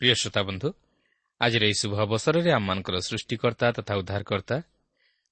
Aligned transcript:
প্রিয় 0.00 0.14
শ্রোতা 0.20 0.42
বন্ধু 0.48 0.68
ଆଜିର 1.40 1.62
ଏହି 1.68 1.76
ଶୁଭ 1.80 1.92
ଅବସରରେ 2.04 2.50
ଆମମାନଙ୍କର 2.58 2.96
ସୃଷ୍ଟିକର୍ତ୍ତା 3.08 3.66
ତଥା 3.76 3.94
ଉଦ୍ଧାରକର୍ତ୍ତା 4.00 4.56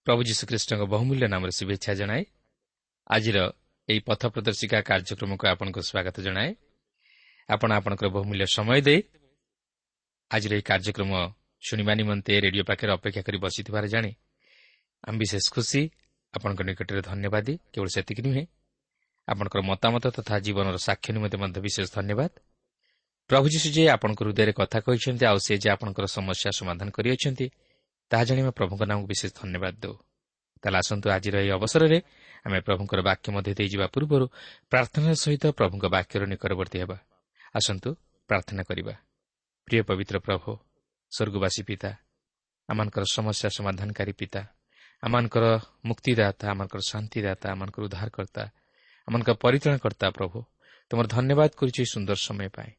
ପ୍ରଭୁ 0.06 0.20
ଯୀଶୁଖ୍ରୀଷ୍ଟଙ୍କ 0.28 0.82
ବହୁମୂଲ୍ୟ 0.92 1.26
ନାମରେ 1.34 1.52
ଶୁଭେଚ୍ଛା 1.58 1.92
ଜଣାଏ 2.00 2.22
ଆଜିର 3.10 3.38
ଏହି 3.88 4.00
ପଥ 4.08 4.22
ପ୍ରଦର୍ଶିକା 4.34 4.78
କାର୍ଯ୍ୟକ୍ରମକୁ 4.90 5.44
ଆପଣଙ୍କୁ 5.52 5.80
ସ୍ୱାଗତ 5.88 6.16
ଜଣାଏ 6.26 6.50
ଆପଣ 7.48 7.68
ଆପଣଙ୍କର 7.78 8.08
ବହୁମୂଲ୍ୟ 8.16 8.46
ସମୟ 8.56 8.80
ଦେଇ 8.88 9.00
ଆଜିର 10.30 10.52
ଏହି 10.56 10.64
କାର୍ଯ୍ୟକ୍ରମ 10.70 11.12
ଶୁଣିବା 11.62 11.92
ନିମନ୍ତେ 12.00 12.32
ରେଡିଓ 12.44 12.64
ପାଖରେ 12.70 12.90
ଅପେକ୍ଷା 12.98 13.22
କରି 13.26 13.38
ବସିଥିବାର 13.44 13.84
ଜାଣି 13.94 14.10
ଆମେ 15.04 15.16
ବିଶେଷ 15.22 15.44
ଖୁସି 15.54 15.80
ଆପଣଙ୍କ 16.34 16.60
ନିକଟରେ 16.68 17.00
ଧନ୍ୟବାଦୀ 17.10 17.54
କେବଳ 17.72 17.88
ସେତିକି 17.96 18.22
ନୁହେଁ 18.26 18.44
ଆପଣଙ୍କର 19.28 19.60
ମତାମତ 19.70 20.04
ତଥା 20.16 20.34
ଜୀବନର 20.46 20.76
ସାକ୍ଷ୍ୟ 20.88 21.10
ନିମନ୍ତେ 21.16 21.36
ମଧ୍ୟ 21.42 21.58
ବିଶେଷ 21.66 21.86
ଧନ୍ୟବାଦ 21.96 22.32
ପ୍ରଭୁ 23.30 23.46
ଯୀଶୁ 23.52 23.68
ଯେ 23.76 23.82
ଆପଣଙ୍କ 23.94 24.20
ହୃଦୟରେ 24.24 24.52
କଥା 24.60 24.78
କହିଛନ୍ତି 24.86 25.24
ଆଉ 25.30 25.38
ସେ 25.46 25.54
ଯେ 25.62 25.68
ଆପଣଙ୍କର 25.74 26.04
ସମସ୍ୟା 26.16 26.50
ସମାଧାନ 26.60 26.88
କରିଅଛନ୍ତି 26.96 27.46
ତାହା 28.10 28.24
ଜାଣି 28.28 28.40
ଆମେ 28.44 28.52
ପ୍ରଭୁଙ୍କ 28.58 28.82
ନାମକୁ 28.90 29.06
ବିଶେଷ 29.12 29.30
ଧନ୍ୟବାଦ 29.40 29.74
ଦେଉ। 29.82 29.94
ତାହେଲେ 30.62 30.76
ଆସନ୍ତୁ 30.82 31.06
ଆଜିର 31.16 31.34
ଏହି 31.42 31.50
ଅବସରରେ 31.58 31.98
ଆମେ 32.46 32.58
ପ୍ରଭୁଙ୍କର 32.66 33.00
ବାକ୍ୟ 33.08 33.26
ମଧ୍ୟ 33.36 33.52
ଦେଇଯିବା 33.58 33.86
ପୂର୍ବରୁ 33.94 34.26
ପ୍ରାର୍ଥନାର 34.70 35.14
ସହିତ 35.24 35.44
ପ୍ରଭୁଙ୍କ 35.58 35.84
ବାକ୍ୟର 35.96 36.22
ନିକଟବର୍ତ୍ତୀ 36.32 36.78
ହେବା। 36.82 36.96
ଆସନ୍ତୁ 37.58 37.88
ପ୍ରାର୍ଥନା 38.30 38.62
କରିବା। 38.68 38.94
ପ୍ରିୟ 39.68 39.80
ପବିତ୍ର 39.88 40.16
ପ୍ରଭୁ 40.26 40.50
ସ୍ୱର୍ଗବାସୀ 41.12 41.62
ପିତା 41.68 41.90
ଆମମାନଙ୍କର 42.68 43.04
ସମସ୍ୟା 43.16 43.48
ସମାଧାନକାରୀ 43.58 44.12
ପିତା 44.20 44.42
ଆମମାନଙ୍କର 45.02 45.44
ମୁକ୍ତିଦାତା 45.88 46.44
ଆମମାନଙ୍କର 46.52 46.80
ଶାନ୍ତିଦାତା 46.92 47.46
ଆମମାନଙ୍କର 47.52 47.82
ଉଦ୍ଧାରକର୍ତ୍ତା 47.88 48.44
ଆମମାନଙ୍କର 49.08 49.36
ପରିତ୍ରାଣକର୍ତ୍ତା 49.44 50.06
ପ୍ରଭୁ 50.16 50.38
ତୁମର 50.90 51.06
ଧନ୍ୟବାଦ 51.16 51.50
କରୁଛି 51.60 51.82
ସୁନ୍ଦର 51.92 52.18
ସମୟ 52.28 52.48
ପାଇଁ। 52.56 52.72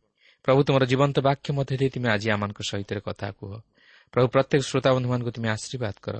ପ୍ରଭୁ 0.43 0.63
ତୁମର 0.63 0.85
ଜୀବନ୍ତ 0.85 1.19
ବାକ୍ୟ 1.19 1.53
ମଧ୍ୟ 1.53 1.77
ଦେଇ 1.77 1.89
ତୁମେ 1.89 2.09
ଆଜି 2.09 2.31
ଆମମାନଙ୍କ 2.31 2.59
ସହିତ 2.69 2.99
କଥା 2.99 3.31
କୁହ। 3.31 3.51
ପ୍ରଭୁ 4.13 4.27
ପ୍ରତ୍ୟେକ 4.27 4.61
ଶ୍ରୋତାବନ୍ଧୁମାନଙ୍କୁ 4.61 5.31
ତୁମେ 5.31 5.49
ଆଶୀର୍ବାଦ 5.49 5.93
କର। 6.01 6.15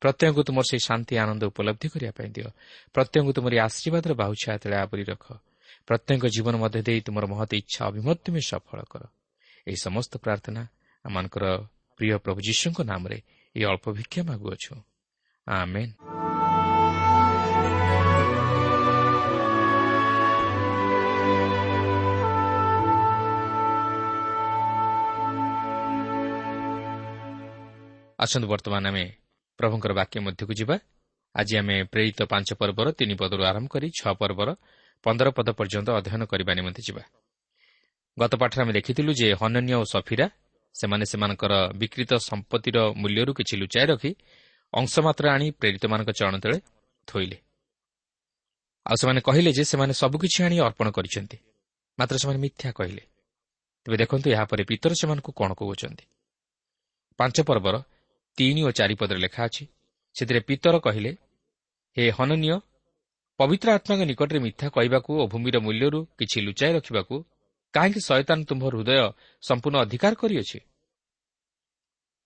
ପ୍ରତ୍ୟେକଙ୍କୁ 0.00 0.42
ତୁମର 0.42 0.62
ସେହି 0.62 0.80
ଶାନ୍ତି 0.80 1.16
ଆନନ୍ଦ 1.16 1.42
ଉପଲବ୍ଧି 1.44 1.88
କରିବା 1.88 2.12
ପାଇଁ 2.12 2.28
ଦିଅ। 2.30 2.48
ପ୍ରତ୍ୟେକଙ୍କୁ 2.92 3.32
ତୁମର 3.32 3.52
ଆଶୀର୍ବାଦର 3.60 4.12
ବାହୁଛା 4.14 4.58
ତେଳେ 4.58 4.76
ଆବରି 4.76 5.04
ରଖ। 5.04 5.24
ପ୍ରତ୍ୟେକ 5.86 6.26
ଜୀବନ 6.26 6.56
ମଧ୍ୟ 6.56 6.82
ଦେଇ 6.82 7.00
ତୁମର 7.00 7.26
ମହତ 7.26 7.54
ଇଚ୍ଛା 7.54 7.86
ଅଭିମତ 7.86 8.18
ତୁମେ 8.24 8.40
ସଫଳ 8.46 8.80
କର। 8.90 9.02
ଏହି 9.66 9.76
ସମସ୍ତ 9.76 10.12
ପ୍ରାର୍ଥନା 10.16 10.62
ଆମମାନଙ୍କର 11.04 11.44
ପ୍ରିୟ 11.96 12.18
ପ୍ରଭୁ 12.18 12.40
ଯୀଶୁଙ୍କ 12.40 12.78
ନାମରେ 12.82 13.18
ଏହି 13.56 13.64
ଅଳ୍ପ 13.64 13.90
ଭିକ୍ଷା 13.90 14.22
ମାଗୁଅଛୁ। 14.22 14.74
ଆମେନ୍। 15.46 16.25
ଆସନ୍ତୁ 28.26 28.46
ବର୍ତ୍ତମାନ 28.52 28.84
ଆମେ 28.90 29.04
ପ୍ରଭୁଙ୍କର 29.58 29.92
ବାକ୍ୟ 30.00 30.16
ମଧ୍ୟକୁ 30.26 30.52
ଯିବା। 30.60 30.76
ଆଜି 31.34 31.54
ଆମେ 31.60 31.76
ପ୍ରେରିତ 31.92 32.20
ପାଞ୍ଚ 32.32 32.48
ପର୍ବର 32.60 32.86
ତିନି 32.98 33.14
ପଦରୁ 33.20 33.42
ଆରମ୍ଭ 33.50 33.68
କରି 33.74 33.88
ଛଅ 33.98 34.12
ପର୍ବର 34.20 34.48
ପନ୍ଦର 35.04 35.28
ପଦ 35.36 35.48
ପର୍ଯ୍ୟନ୍ତ 35.58 35.88
ଅଧ୍ୟୟନ 35.98 36.22
କରିବା 36.32 36.52
ନିମନ୍ତେ 36.58 36.82
ଯିବା। 36.88 37.02
ଗତ 38.16 38.32
ପାଠରେ 38.40 38.60
ଆମେ 38.62 38.72
ଦେଖିଥିଲୁ 38.78 39.10
ଯେ 39.20 39.28
ହନନ୍ୟ 39.40 39.72
ଓ 39.80 39.82
ସଫିରା 39.94 40.26
ସେମାନେ 40.74 41.04
ସେମାନଙ୍କର 41.12 41.52
ବିକ୍ରିତ 41.80 42.12
ସମ୍ପତ୍ତିର 42.28 42.76
ମୂଲ୍ୟରୁ 43.00 43.32
କିଛି 43.38 43.54
ଲୁଚାଇ 43.62 43.86
ରଖି 43.90 44.10
ଅଂଶମାତ୍ର 44.72 45.24
ଆଣି 45.34 45.46
ପ୍ରେରିତମାନଙ୍କ 45.60 46.10
ଚରଣ 46.18 46.36
ତଳେ 46.44 46.58
ଥୋଇଲେ। 47.08 47.38
ଆଉ 48.86 48.96
ସେମାନେ 49.00 49.20
କହିଲେ 49.20 49.50
ଯେ 49.52 49.64
ସେମାନେ 49.72 49.92
ସବୁକିଛି 50.02 50.38
ଆଣି 50.46 50.56
ଅର୍ପଣ 50.60 50.86
କରିଛନ୍ତି। 50.96 51.36
ମାତ୍ର 51.98 52.16
ସେମାନେ 52.22 52.38
ମିଥ୍ୟା 52.44 52.68
କହିଲେ। 52.78 53.02
ତେବେ 53.86 53.96
ଦେଖନ୍ତୁ 54.02 54.26
ଏହାପରେ 54.34 54.62
ପିତର 54.70 54.92
ସେମାନଙ୍କୁ 55.00 55.30
କ'ଣ 55.32 55.50
କହୁଛନ୍ତି? 55.60 56.04
ପାଞ୍ଚ 57.18 57.36
ପର୍ବର 57.48 57.76
ତିନି 58.38 58.60
ଓ 58.68 58.70
ଚାରି 58.70 58.94
ପଦରେ 59.00 59.20
ଲେଖା 59.24 59.42
ଅଛି। 59.48 59.64
ସେଥିରେ 60.16 60.40
ପିତର 60.40 60.74
କହିଲେ 60.78 61.10
ହେ 61.96 62.04
ହନନୀୟ 62.10 62.56
ପବିତ୍ର 63.40 63.68
ଆତ୍ମାଙ୍କ 63.76 64.02
ନିକଟରେ 64.10 64.38
ମିଥ୍ୟା 64.38 64.66
କହିବାକୁ 64.76 65.10
ଓ 65.22 65.24
ଭୂମିର 65.32 65.56
ମୂଲ୍ୟରୁ 65.60 66.00
କିଛି 66.18 66.38
ଲୁଚାଇ 66.40 66.72
ରଖିବାକୁ 66.76 67.14
କାହିଁକି 67.74 68.00
ଶୟତାନ 68.08 68.38
ତୁମ୍ଭ 68.48 68.64
ହୃଦୟ 68.72 68.92
ସମ୍ପୂର୍ଣ୍ଣ 69.42 69.76
ଅଧିକାର 69.84 70.12
କରିଅଛି? 70.14 70.58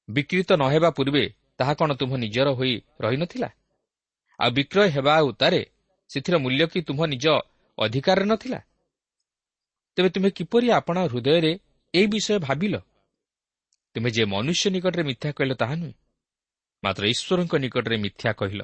ବିକ୍ରିତ 0.09 0.51
ନ 0.61 0.63
ହେବା 0.73 0.91
ପୂର୍ବେ 0.91 1.25
ତାହା 1.59 1.73
କ'ଣ 1.75 1.91
ତୁମ୍ଭ 2.01 2.13
ନିଜର 2.25 2.49
ହୋଇ 2.59 2.75
ରହିନଥିଲା? 3.01 3.49
ଆଉ 4.39 4.51
ବିକ୍ରୟ 4.57 4.87
ହେବା 4.95 5.15
ଉତ୍ତାରେ 5.21 5.61
ସେଥିର 6.11 6.35
ମୂଲ୍ୟ 6.39 6.65
କି 6.73 6.79
ତୁମ୍ଭ 6.89 7.01
ନିଜ 7.13 7.27
ଅଧିକାରରେ 7.79 8.27
ନଥିଲା? 8.33 8.61
ତେବେ 9.97 10.09
ତୁମେ 10.15 10.31
କିପରି 10.31 10.67
ଆପଣା 10.71 11.01
ହୃଦୟରେ 11.13 11.53
ଏହି 11.95 12.07
ବିଷୟ 12.07 12.39
ଭାବିଲ? 12.47 12.75
ତୁମେ 13.97 14.09
ଯେ 14.11 14.25
ମନୁଷ୍ୟ 14.25 14.67
ନିକଟରେ 14.75 15.03
ମିଥ୍ୟା 15.03 15.31
କହିଲ 15.37 15.53
ତାହା 15.55 15.75
ନୁହେଁ। 15.75 15.95
ମାତ୍ର 16.83 17.03
ଈଶ୍ୱରଙ୍କ 17.07 17.55
ନିକଟରେ 17.55 17.97
ମିଥ୍ୟା 17.97 18.31
କହିଲ। 18.33 18.63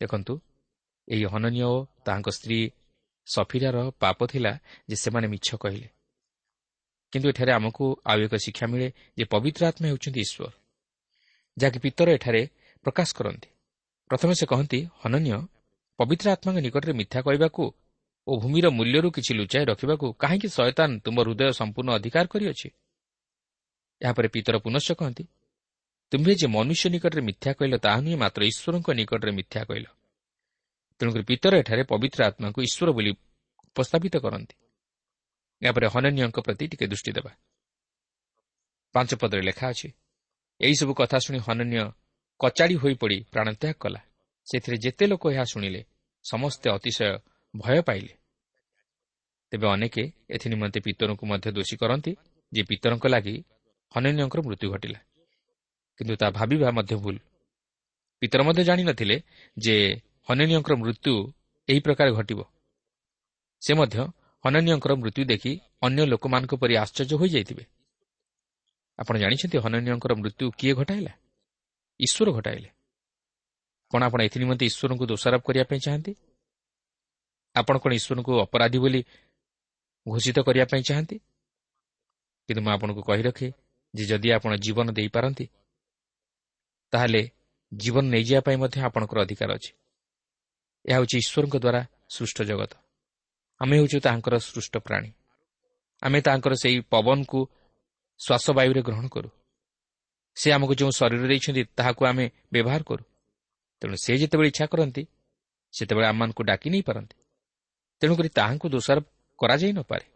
ଦେଖନ୍ତୁ 0.00 0.34
ଏହି 1.08 1.24
ହନନୀୟ 1.32 1.62
ଓ 1.62 1.74
ତାହାଙ୍କ 2.04 2.28
ସ୍ତ୍ରୀ 2.36 2.58
ସଫିରାର 3.26 3.76
ପାପ 4.02 4.18
ଥିଲା 4.32 4.52
ଯେ 4.88 4.96
ସେମାନେ 4.96 5.26
ମିଛ 5.34 5.48
କହିଲେ। 5.62 5.88
କିନ୍ତୁ 7.12 7.26
ଏଠାରେ 7.32 7.52
ଆମକୁ 7.58 7.84
ଆଉ 8.10 8.18
ଏକ 8.26 8.34
ଶିକ୍ଷା 8.44 8.66
ମିଳେ 8.72 8.88
ଯେ 9.18 9.24
ପବିତ୍ର 9.32 9.62
ଆତ୍ମା 9.70 9.86
ହେଉଛନ୍ତି 9.90 10.20
ଈଶ୍ୱର 10.20 10.46
ଯାହାକି 11.56 11.78
ପିତର 11.84 12.08
ଏଠାରେ 12.18 12.42
ପ୍ରକାଶ 12.84 13.08
କରନ୍ତି। 13.18 13.48
ପ୍ରଥମେ 14.10 14.32
ସେ 14.40 14.46
କହନ୍ତି 14.46 14.78
ହନନୀୟ 15.02 15.38
ପବିତ୍ର 15.98 16.26
ଆତ୍ମାଙ୍କ 16.34 16.58
ନିକଟରେ 16.66 16.92
ମିଥ୍ୟା 17.00 17.20
କହିବାକୁ 17.26 17.64
ଓ 18.26 18.32
ଭୂମିର 18.42 18.66
ମୂଲ୍ୟରୁ 18.78 19.08
କିଛି 19.16 19.32
ଲୁଚାଇ 19.38 19.64
ରଖିବାକୁ 19.70 20.06
କାହିଁକି 20.22 20.48
ଶୟତାନ 20.56 20.90
ତୁମ 21.04 21.16
ହୃଦୟ 21.24 21.50
ସମ୍ପୂର୍ଣ୍ଣ 21.60 21.90
ଅଧିକାର 21.98 22.24
କରିଅଛି? 22.32 22.68
ଏହାପରେ 24.00 24.28
ପିତର 24.28 24.56
ପୁନଶ୍ଚ 24.58 24.90
କହନ୍ତି 25.00 25.24
ତୁମ୍ଭେ 26.12 26.32
ଯେ 26.34 26.46
ମନୁଷ୍ୟ 26.46 26.86
ନିକଟରେ 26.90 27.22
ମିଥ୍ୟା 27.22 27.50
କହିଲ 27.52 27.74
ତାହା 27.76 27.98
ନୁହେଁ 28.00 28.16
ମାତ୍ର 28.16 28.40
ଈଶ୍ୱରଙ୍କ 28.50 28.88
ନିକଟରେ 28.90 29.32
ମିଥ୍ୟା 29.32 29.60
କହିଲ। 29.64 29.86
ତେଣୁକରି 31.00 31.24
ପିତର 31.24 31.52
ଏଠାରେ 31.56 31.82
ପବିତ୍ର 31.82 32.20
ଆତ୍ମାକୁ 32.26 32.58
ଈଶ୍ୱର 32.62 32.88
ବୋଲି 32.92 33.12
ଉପସ୍ଥାପିତ 33.66 34.14
କରନ୍ତି। 34.16 34.54
ଏହାପରେ 35.62 35.86
ହନନୀୟଙ୍କ 35.86 36.38
ପ୍ରତି 36.40 36.64
ଟିକେ 36.68 36.86
ଦୃଷ୍ଟି 36.86 37.12
ଦେବା। 37.12 37.32
ପାଞ୍ଚ 38.94 39.10
ପଦରେ 39.14 39.42
ଲେଖା 39.42 39.66
ଅଛି 39.68 39.88
ଏହିସବୁ 40.60 40.92
କଥା 40.94 41.18
ଶୁଣି 41.18 41.38
ହନନୀୟ 41.38 41.82
କଚାଡ଼ି 42.40 42.76
ହୋଇପଡ଼ି 42.76 43.18
ପ୍ରାଣତ୍ୟାଗ 43.32 43.74
କଲା। 43.80 44.00
ସେଥିରେ 44.46 44.76
ଯେତେ 44.76 45.04
ଲୋକ 45.06 45.24
ଏହା 45.32 45.44
ଶୁଣିଲେ 45.44 45.80
ସମସ୍ତେ 46.24 46.66
ଅତିଶୟ 46.70 47.18
ଭୟ 47.54 47.78
ପାଇଲେ। 47.82 48.12
ତେବେ 49.52 49.66
ଅନେକେ 49.66 50.04
ଏଥି 50.30 50.46
ନିମନ୍ତେ 50.48 50.78
ପିତରଙ୍କୁ 50.80 51.24
ମଧ୍ୟ 51.26 51.48
ଦୋଷୀ 51.52 51.76
କରନ୍ତି 51.76 52.12
ଯେ 52.52 52.62
ପିତରଙ୍କ 52.62 53.04
ଲାଗି 53.06 53.36
ହନନୀୟଙ୍କର 53.94 54.40
ମୃତ୍ୟୁ 54.46 54.68
ଘଟିଲା। 54.72 54.98
କିନ୍ତୁ 55.98 56.14
ତାହା 56.16 56.30
ଭାବିବା 56.30 56.68
ମଧ୍ୟ 56.70 56.94
ଭୁଲ 56.96 57.16
ପିତର 58.22 58.40
ମଧ୍ୟ 58.42 58.62
ଜାଣିନଥିଲେ 58.64 59.16
ଯେ 59.56 59.74
ହନନୀୟଙ୍କର 60.28 60.74
ମୃତ୍ୟୁ 60.82 61.14
ଏହି 61.68 61.80
ପ୍ରକାର 61.80 62.08
ଘଟିବ। 62.10 62.40
ସେ 63.62 63.72
ମଧ୍ୟ 63.74 63.96
ହନନୀୟଙ୍କର 64.44 64.92
ମୃତ୍ୟୁ 65.00 65.22
ଦେଖି 65.24 65.52
ଅନ୍ୟ 65.82 66.02
ଲୋକମାନଙ୍କ 66.06 66.52
ପରି 66.60 66.74
ଆଶ୍ଚର୍ଯ୍ୟ 66.76 67.16
ହୋଇଯାଇଥିବେ। 67.20 67.64
ଆପଣ 68.98 69.14
ଜାଣିଛନ୍ତି 69.18 69.56
ହନନୀୟଙ୍କର 69.58 70.12
ମୃତ୍ୟୁ 70.20 70.44
କିଏ 70.58 70.72
ଘଟାଇଲା? 70.74 71.12
ଈଶ୍ୱର 72.00 72.28
ଘଟାଇଲେ। 72.36 72.68
କ'ଣ 73.90 74.00
ଆପଣ 74.02 74.20
ଏଥି 74.26 74.36
ନିମନ୍ତେ 74.42 74.64
ଈଶ୍ୱରଙ୍କୁ 74.70 75.04
ଦୋଷାରୋପ 75.06 75.42
କରିବା 75.46 75.64
ପାଇଁ 75.70 75.80
ଚାହାନ୍ତି? 75.86 76.12
ଆପଣ 77.56 77.74
କ'ଣ 77.82 77.90
ଈଶ୍ୱରଙ୍କୁ 77.98 78.32
ଅପରାଧୀ 78.44 78.78
ବୋଲି 78.78 79.00
ଘୋଷିତ 80.06 80.38
କରିବା 80.46 80.66
ପାଇଁ 80.72 80.82
ଚାହାନ୍ତି? 80.88 81.16
କିନ୍ତୁ 82.48 82.60
ମୁଁ 82.64 82.72
ଆପଣଙ୍କୁ 82.76 83.02
କହି 83.08 83.22
ରଖେ 83.28 83.48
ଯେ 83.94 84.04
ଯଦି 84.10 84.28
ଆପଣ 84.36 84.52
ଜୀବନ 84.64 84.86
ଦେଇପାରନ୍ତି 84.98 85.44
ତାହେଲେ 86.92 87.22
ଜୀବନ 87.72 88.04
ନେଇଯିବା 88.08 88.40
ପାଇଁ 88.40 88.56
ମଧ୍ୟ 88.56 88.78
ଆପଣଙ୍କର 88.80 89.18
ଅଧିକାର 89.20 89.50
ଅଛି। 89.54 89.72
ଏହା 90.84 90.96
ହେଉଛି 90.98 91.16
ଈଶ୍ୱରଙ୍କ 91.18 91.56
ଦ୍ୱାରା 91.56 91.80
ସୃଷ୍ଟ 92.08 92.38
ଜଗତ। 92.42 92.72
ଆମେ 93.60 93.74
ହେଉଛୁ 93.78 93.98
ତାହାଙ୍କର 94.00 94.34
ସୃଷ୍ଟ 94.38 94.74
ପ୍ରାଣୀ। 94.78 95.10
ଆମେ 96.02 96.18
ତାହାଙ୍କର 96.20 96.54
ସେହି 96.62 96.78
ପବନକୁ 96.92 97.40
ଶ୍ୱାସବାୟୁରେ 98.20 98.80
ଗ୍ରହଣ 98.82 99.06
କରୁ। 99.08 99.28
ସେ 100.36 100.48
ଆମକୁ 100.52 100.74
ଯେଉଁ 100.74 100.90
ଶରୀର 100.90 101.22
ଦେଇଛନ୍ତି 101.28 101.62
ତାହାକୁ 101.78 102.02
ଆମେ 102.06 102.26
ବ୍ୟବହାର 102.52 102.82
କରୁ। 102.82 103.04
ତେଣୁ 103.82 103.96
ସେ 104.04 104.12
ଯେତେବେଳେ 104.18 104.48
ଇଚ୍ଛା 104.48 104.66
କରନ୍ତି 104.66 105.02
ସେତେବେଳେ 105.74 106.06
ଆମମାନଙ୍କୁ 106.06 106.42
ଡାକି 106.42 106.68
ନେଇପାରନ୍ତି 106.70 107.16
ତେଣୁକରି 108.02 108.28
ତାହାଙ୍କୁ 108.28 108.66
ଦୋଷାରୋପ 108.68 109.06
କରାଯାଇ 109.38 109.72
ନପାରେ 109.72 110.06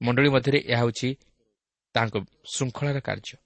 ମଣ୍ଡଳୀ 0.00 0.28
ମଧ୍ୟରେ 0.28 0.58
ଏହା 0.72 0.80
ହେଉଛି 0.82 1.08
ତାହାଙ୍କ 1.94 2.16
ଶୃଙ୍ଖଳାର 2.54 2.98
କାର୍ଯ୍ୟ। 3.00 3.36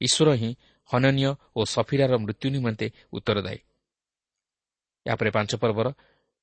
ଈଶ୍ୱର 0.00 0.28
ହିଁ 0.40 0.50
ହନନୀୟ 0.90 1.30
ଓ 1.56 1.60
ସଫିରାର 1.74 2.12
ମୃତ୍ୟୁ 2.24 2.48
ନିମନ୍ତେ 2.54 2.86
ଉତ୍ତରଦାୟୀ 3.16 3.60
ଏହାପରେ 5.06 5.30
ପାଞ୍ଚ 5.36 5.52
ପର୍ବର 5.62 5.88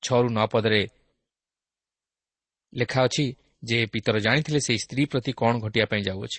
ଛଅରୁ 0.02 0.28
ନଅ 0.36 0.46
ପଦରେ 0.52 0.82
ଲେଖା 2.72 3.00
ଅଛି 3.06 3.24
ଯେ 3.68 3.78
ପିତର 3.92 4.16
ଜାଣିଥିଲେ 4.26 4.60
ସେହି 4.66 4.78
ସ୍ତ୍ରୀ 4.84 5.02
ପ୍ରତି 5.12 5.30
କ'ଣ 5.40 5.54
ଘଟିବା 5.64 5.86
ପାଇଁ 5.90 6.02
ଯାଉଅଛି। 6.08 6.38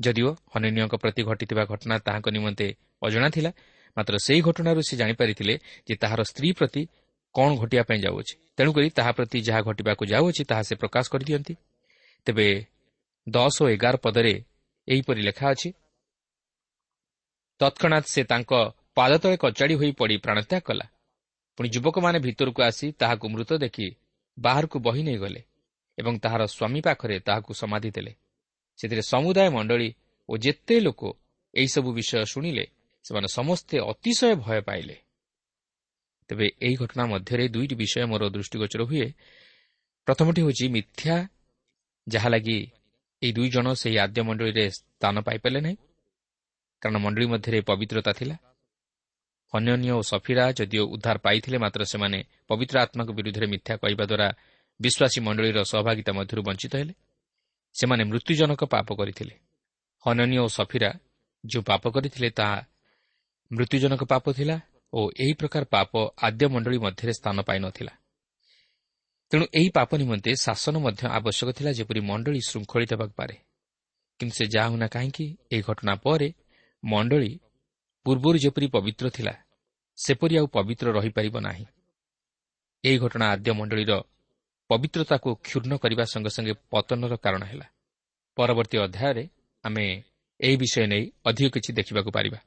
ଯଦିଓ 0.00 0.30
ହନନୀୟଙ୍କ 0.52 0.94
ପ୍ରତି 1.02 1.22
ଘଟିଥିବା 1.28 1.64
ଘଟଣା 1.72 1.96
ତାହାଙ୍କ 2.06 2.28
ନିମନ୍ତେ 2.36 2.66
ଅଜଣା 3.06 3.28
ଥିଲା 3.36 3.50
ମାତ୍ର 3.96 4.14
ସେହି 4.26 4.40
ଘଟଣାରୁ 4.48 4.80
ସେ 4.88 4.94
ଜାଣିପାରିଥିଲେ 5.00 5.54
ଯେ 5.86 5.94
ତାହାର 6.02 6.20
ସ୍ତ୍ରୀ 6.30 6.50
ପ୍ରତି 6.58 6.82
କ'ଣ 7.34 7.50
ଘଟିବା 7.62 7.84
ପାଇଁ 7.88 8.00
ଯାଉଅଛି। 8.06 8.34
ତେଣୁକରି 8.56 8.88
ତାହା 8.98 9.12
ପ୍ରତି 9.16 9.38
ଯାହା 9.48 9.60
ଘଟିବାକୁ 9.68 10.02
ଯାଉଅଛି 10.12 10.42
ତାହା 10.50 10.62
ସେ 10.68 10.74
ପ୍ରକାଶ 10.82 11.04
କରିଦିଅନ୍ତି। 11.12 11.54
ତେବେ 12.26 12.46
ଦଶ 13.26 13.56
ଓ 13.62 13.66
ଏଗାର 13.74 13.94
ପଦରେ 14.04 14.34
ଏହିପରି 14.88 15.20
ଲେଖା 15.28 15.46
ଅଛି 15.54 15.68
ତତ୍କ୍ଷଣାତ୍ 17.60 18.06
ସେ 18.06 18.22
ତାଙ୍କ 18.24 18.52
ପାଦ 18.94 19.12
ତଳେ 19.22 19.36
କଚାଡ଼ି 19.36 19.74
ହୋଇ 19.74 19.92
ପଡ଼ି 19.92 20.16
ପ୍ରାଣତ୍ୟାଗ 20.16 20.60
କଲା। 20.60 20.86
ପୁଣି 21.58 21.68
ଯୁବକମାନେ 21.68 22.18
ଭିତରକୁ 22.18 22.60
ଆସି 22.62 22.86
ତାହାକୁ 22.92 23.26
ମୃତ 23.28 23.50
ଦେଖି 23.64 23.86
ବାହାରକୁ 24.38 24.76
ବହି 24.80 25.02
ନେଇଗଲେ 25.02 25.40
ଏବଂ 25.98 26.14
ତାହାର 26.18 26.42
ସ୍ୱାମୀ 26.46 26.80
ପାଖରେ 26.80 27.16
ତାହାକୁ 27.20 27.50
ସମାଧି 27.54 27.90
ଦେଲେ। 27.90 28.12
ସେଥିରେ 28.78 29.02
ସମୁଦାୟ 29.02 29.48
ମଣ୍ଡଳୀ 29.50 29.88
ଓ 30.28 30.32
ଯେତେ 30.36 30.76
ଲୋକ 30.80 31.02
ଏହିସବୁ 31.54 31.90
ବିଷୟ 31.92 32.24
ଶୁଣିଲେ 32.24 32.64
ସେମାନେ 33.04 33.28
ସମସ୍ତେ 33.28 33.76
ଅତିଶୟ 33.90 34.34
ଭୟ 34.44 34.60
ପାଇଲେ। 34.60 34.96
ତେବେ 36.28 36.46
ଏହି 36.62 36.76
ଘଟଣା 36.76 37.04
ମଧ୍ୟରେ 37.06 37.44
ଦୁଇଟି 37.48 37.74
ବିଷୟ 37.74 38.04
ମୋର 38.06 38.22
ଦୃଷ୍ଟିଗୋଚର 38.30 38.82
ହୁଏ। 38.82 39.08
ପ୍ରଥମଟି 40.06 40.40
ହେଉଛି 40.42 40.66
ମିଥ୍ୟା 40.68 41.16
ଯାହା 42.06 42.28
ଲାଗି 42.28 42.58
ଏହି 43.22 43.32
ଦୁଇ 43.32 43.48
ଜଣ 43.48 43.66
ସେହି 43.72 43.96
ଆଦ୍ୟ 43.98 44.20
ମଣ୍ଡଳୀରେ 44.22 44.64
ସ୍ଥାନ 44.70 45.14
ପାଇପାରିଲେ 45.20 45.60
ନାହିଁ। 45.60 45.76
କାରଣ 46.82 46.96
ମଣ୍ଡଳୀ 47.04 47.26
ମଧ୍ୟରେ 47.32 47.58
ପବିତ୍ରତା 47.60 48.12
ଥିଲା। 48.12 48.36
ଅନ୍ୟନ୍ୟ 49.52 49.90
ଓ 49.90 50.00
ସଫିରା 50.02 50.44
ଯଦିଓ 50.58 50.82
ଉଦ୍ଧାର 50.94 51.16
ପାଇଥିଲେ 51.26 51.58
ମାତ୍ର 51.58 51.80
ସେମାନେ 51.92 52.18
ପବିତ୍ର 52.48 52.76
ଆତ୍ମାଙ୍କ 52.84 53.10
ବିରୁଦ୍ଧରେ 53.18 53.46
ମିଥ୍ୟା 53.52 53.74
କହିବା 53.82 54.04
ଦ୍ୱାରା 54.10 54.28
ବିଶ୍ୱାସୀ 54.80 55.18
ମଣ୍ଡଳୀର 55.26 55.58
ସହଭାଗିତା 55.72 56.12
ମଧ୍ୟରୁ 56.18 56.40
ବଞ୍ଚିତ 56.48 56.72
ହେଲେ। 56.76 56.94
ସେମାନେ 57.74 58.02
ମୃତ୍ୟୁଜନକ 58.10 58.62
ପାପ 58.74 58.88
କରିଥିଲେ। 59.00 59.34
ହନନୀୟ 60.04 60.38
ଓ 60.44 60.46
ସଫିରା 60.58 60.90
ଯେଉଁ 61.44 61.62
ପାପ 61.62 61.82
କରିଥିଲେ 61.94 62.28
ତାହା 62.30 62.58
ମୃତ୍ୟୁଜନକ 63.50 64.02
ପାପ 64.12 64.24
ଥିଲା 64.38 64.56
ଓ 64.92 65.00
ଏହି 65.22 65.34
ପ୍ରକାର 65.40 65.62
ପାପ 65.74 65.92
ଆଦ୍ୟ 66.22 66.44
ମଣ୍ଡଳୀ 66.52 66.78
ମଧ୍ୟରେ 66.84 67.12
ସ୍ଥାନ 67.12 67.36
ପାଇନଥିଲା 67.48 67.92
ତେଣୁ 69.32 69.44
ଏହି 69.58 69.68
ପାପ 69.68 69.90
ନିମନ୍ତେ 70.02 70.30
ଶାସନ 70.46 70.74
ମଧ୍ୟ 70.84 71.02
ଆବଶ୍ୟକ 71.18 71.48
ଥିଲା 71.58 71.70
ଯେପରି 71.78 72.00
ମଣ୍ଡଳୀ 72.00 72.40
ଶୃଙ୍ଖଳିତ 72.48 72.90
ହେବାକୁ 72.92 73.14
ପାରେ। 73.16 73.36
କିନ୍ତୁ 74.20 74.34
ସେ 74.36 74.44
ଯାହା 74.54 74.66
ହେଉନା 74.68 74.88
କାହିଁକି 74.94 75.26
ଏହି 75.52 75.62
ଘଟଣା 75.68 75.94
ପରେ 76.04 76.28
ମଣ୍ଡଳୀ 76.82 77.32
ପୂର୍ବରୁ 78.06 78.36
ଯେପରି 78.38 78.66
ପବିତ୍ର 78.66 79.06
ଥିଲା 79.10 79.34
ସେପରି 79.98 80.34
ଆଉ 80.40 80.46
ପବିତ୍ର 80.46 80.86
ରହିପାରିବ 80.96 81.36
ନାହିଁ। 81.40 81.64
ଏହି 82.84 82.96
ଘଟଣା 82.98 83.26
ଆଦ୍ୟ 83.30 83.50
ମଣ୍ଡଳୀର 83.58 83.92
ପବିତ୍ରତାକୁ 84.70 85.28
କ୍ଷୁର୍ଣ୍ଣ 85.44 85.72
କରିବା 85.76 86.04
ସଙ୍ଗେ 86.12 86.30
ସଙ୍ଗେ 86.36 86.54
ପତନର 86.70 87.14
କାରଣ 87.16 87.42
ହେଲା। 87.44 87.66
ପରବର୍ତ୍ତୀ 88.36 88.76
ଅଧ୍ୟାୟରେ 88.86 89.24
ଆମେ 89.64 89.84
ଏହି 90.40 90.56
ବିଷୟ 90.56 90.86
ନେଇ 90.92 91.04
ଅଧିକ 91.28 91.46
କିଛି 91.54 91.70
ଦେଖିବାକୁ 91.72 92.10
ପାରିବା। 92.16 92.38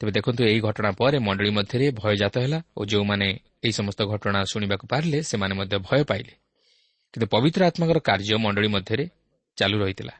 ତେବେ 0.00 0.10
ଦେଖନ୍ତୁ 0.12 0.42
ଏହି 0.50 0.60
ଘଟଣା 0.60 0.90
ପରେ 1.00 1.18
ମଣ୍ଡଳୀ 1.18 1.50
ମଧ୍ୟରେ 1.58 1.86
ଭୟଜାତ 2.00 2.34
ହେଲା 2.38 2.58
ଓ 2.76 2.80
ଯେଉଁମାନେ 2.90 3.28
ଏହି 3.64 3.72
ସମସ୍ତ 3.72 4.00
ଘଟଣା 4.12 4.40
ଶୁଣିବାକୁ 4.52 4.84
ପାରିଲେ 4.86 5.18
ସେମାନେ 5.30 5.54
ମଧ୍ୟ 5.60 5.76
ଭୟ 5.88 6.00
ପାଇଲେ। 6.10 6.32
କିନ୍ତୁ 7.14 7.26
ପବିତ୍ର 7.34 7.60
ଆତ୍ମାଙ୍କର 7.68 7.98
କାର୍ଯ୍ୟ 7.98 8.36
ମଣ୍ଡଳୀ 8.44 8.68
ମଧ୍ୟରେ 8.68 9.04
ଚାଲୁ 9.58 9.76
ରହିଥିଲା 9.82 10.14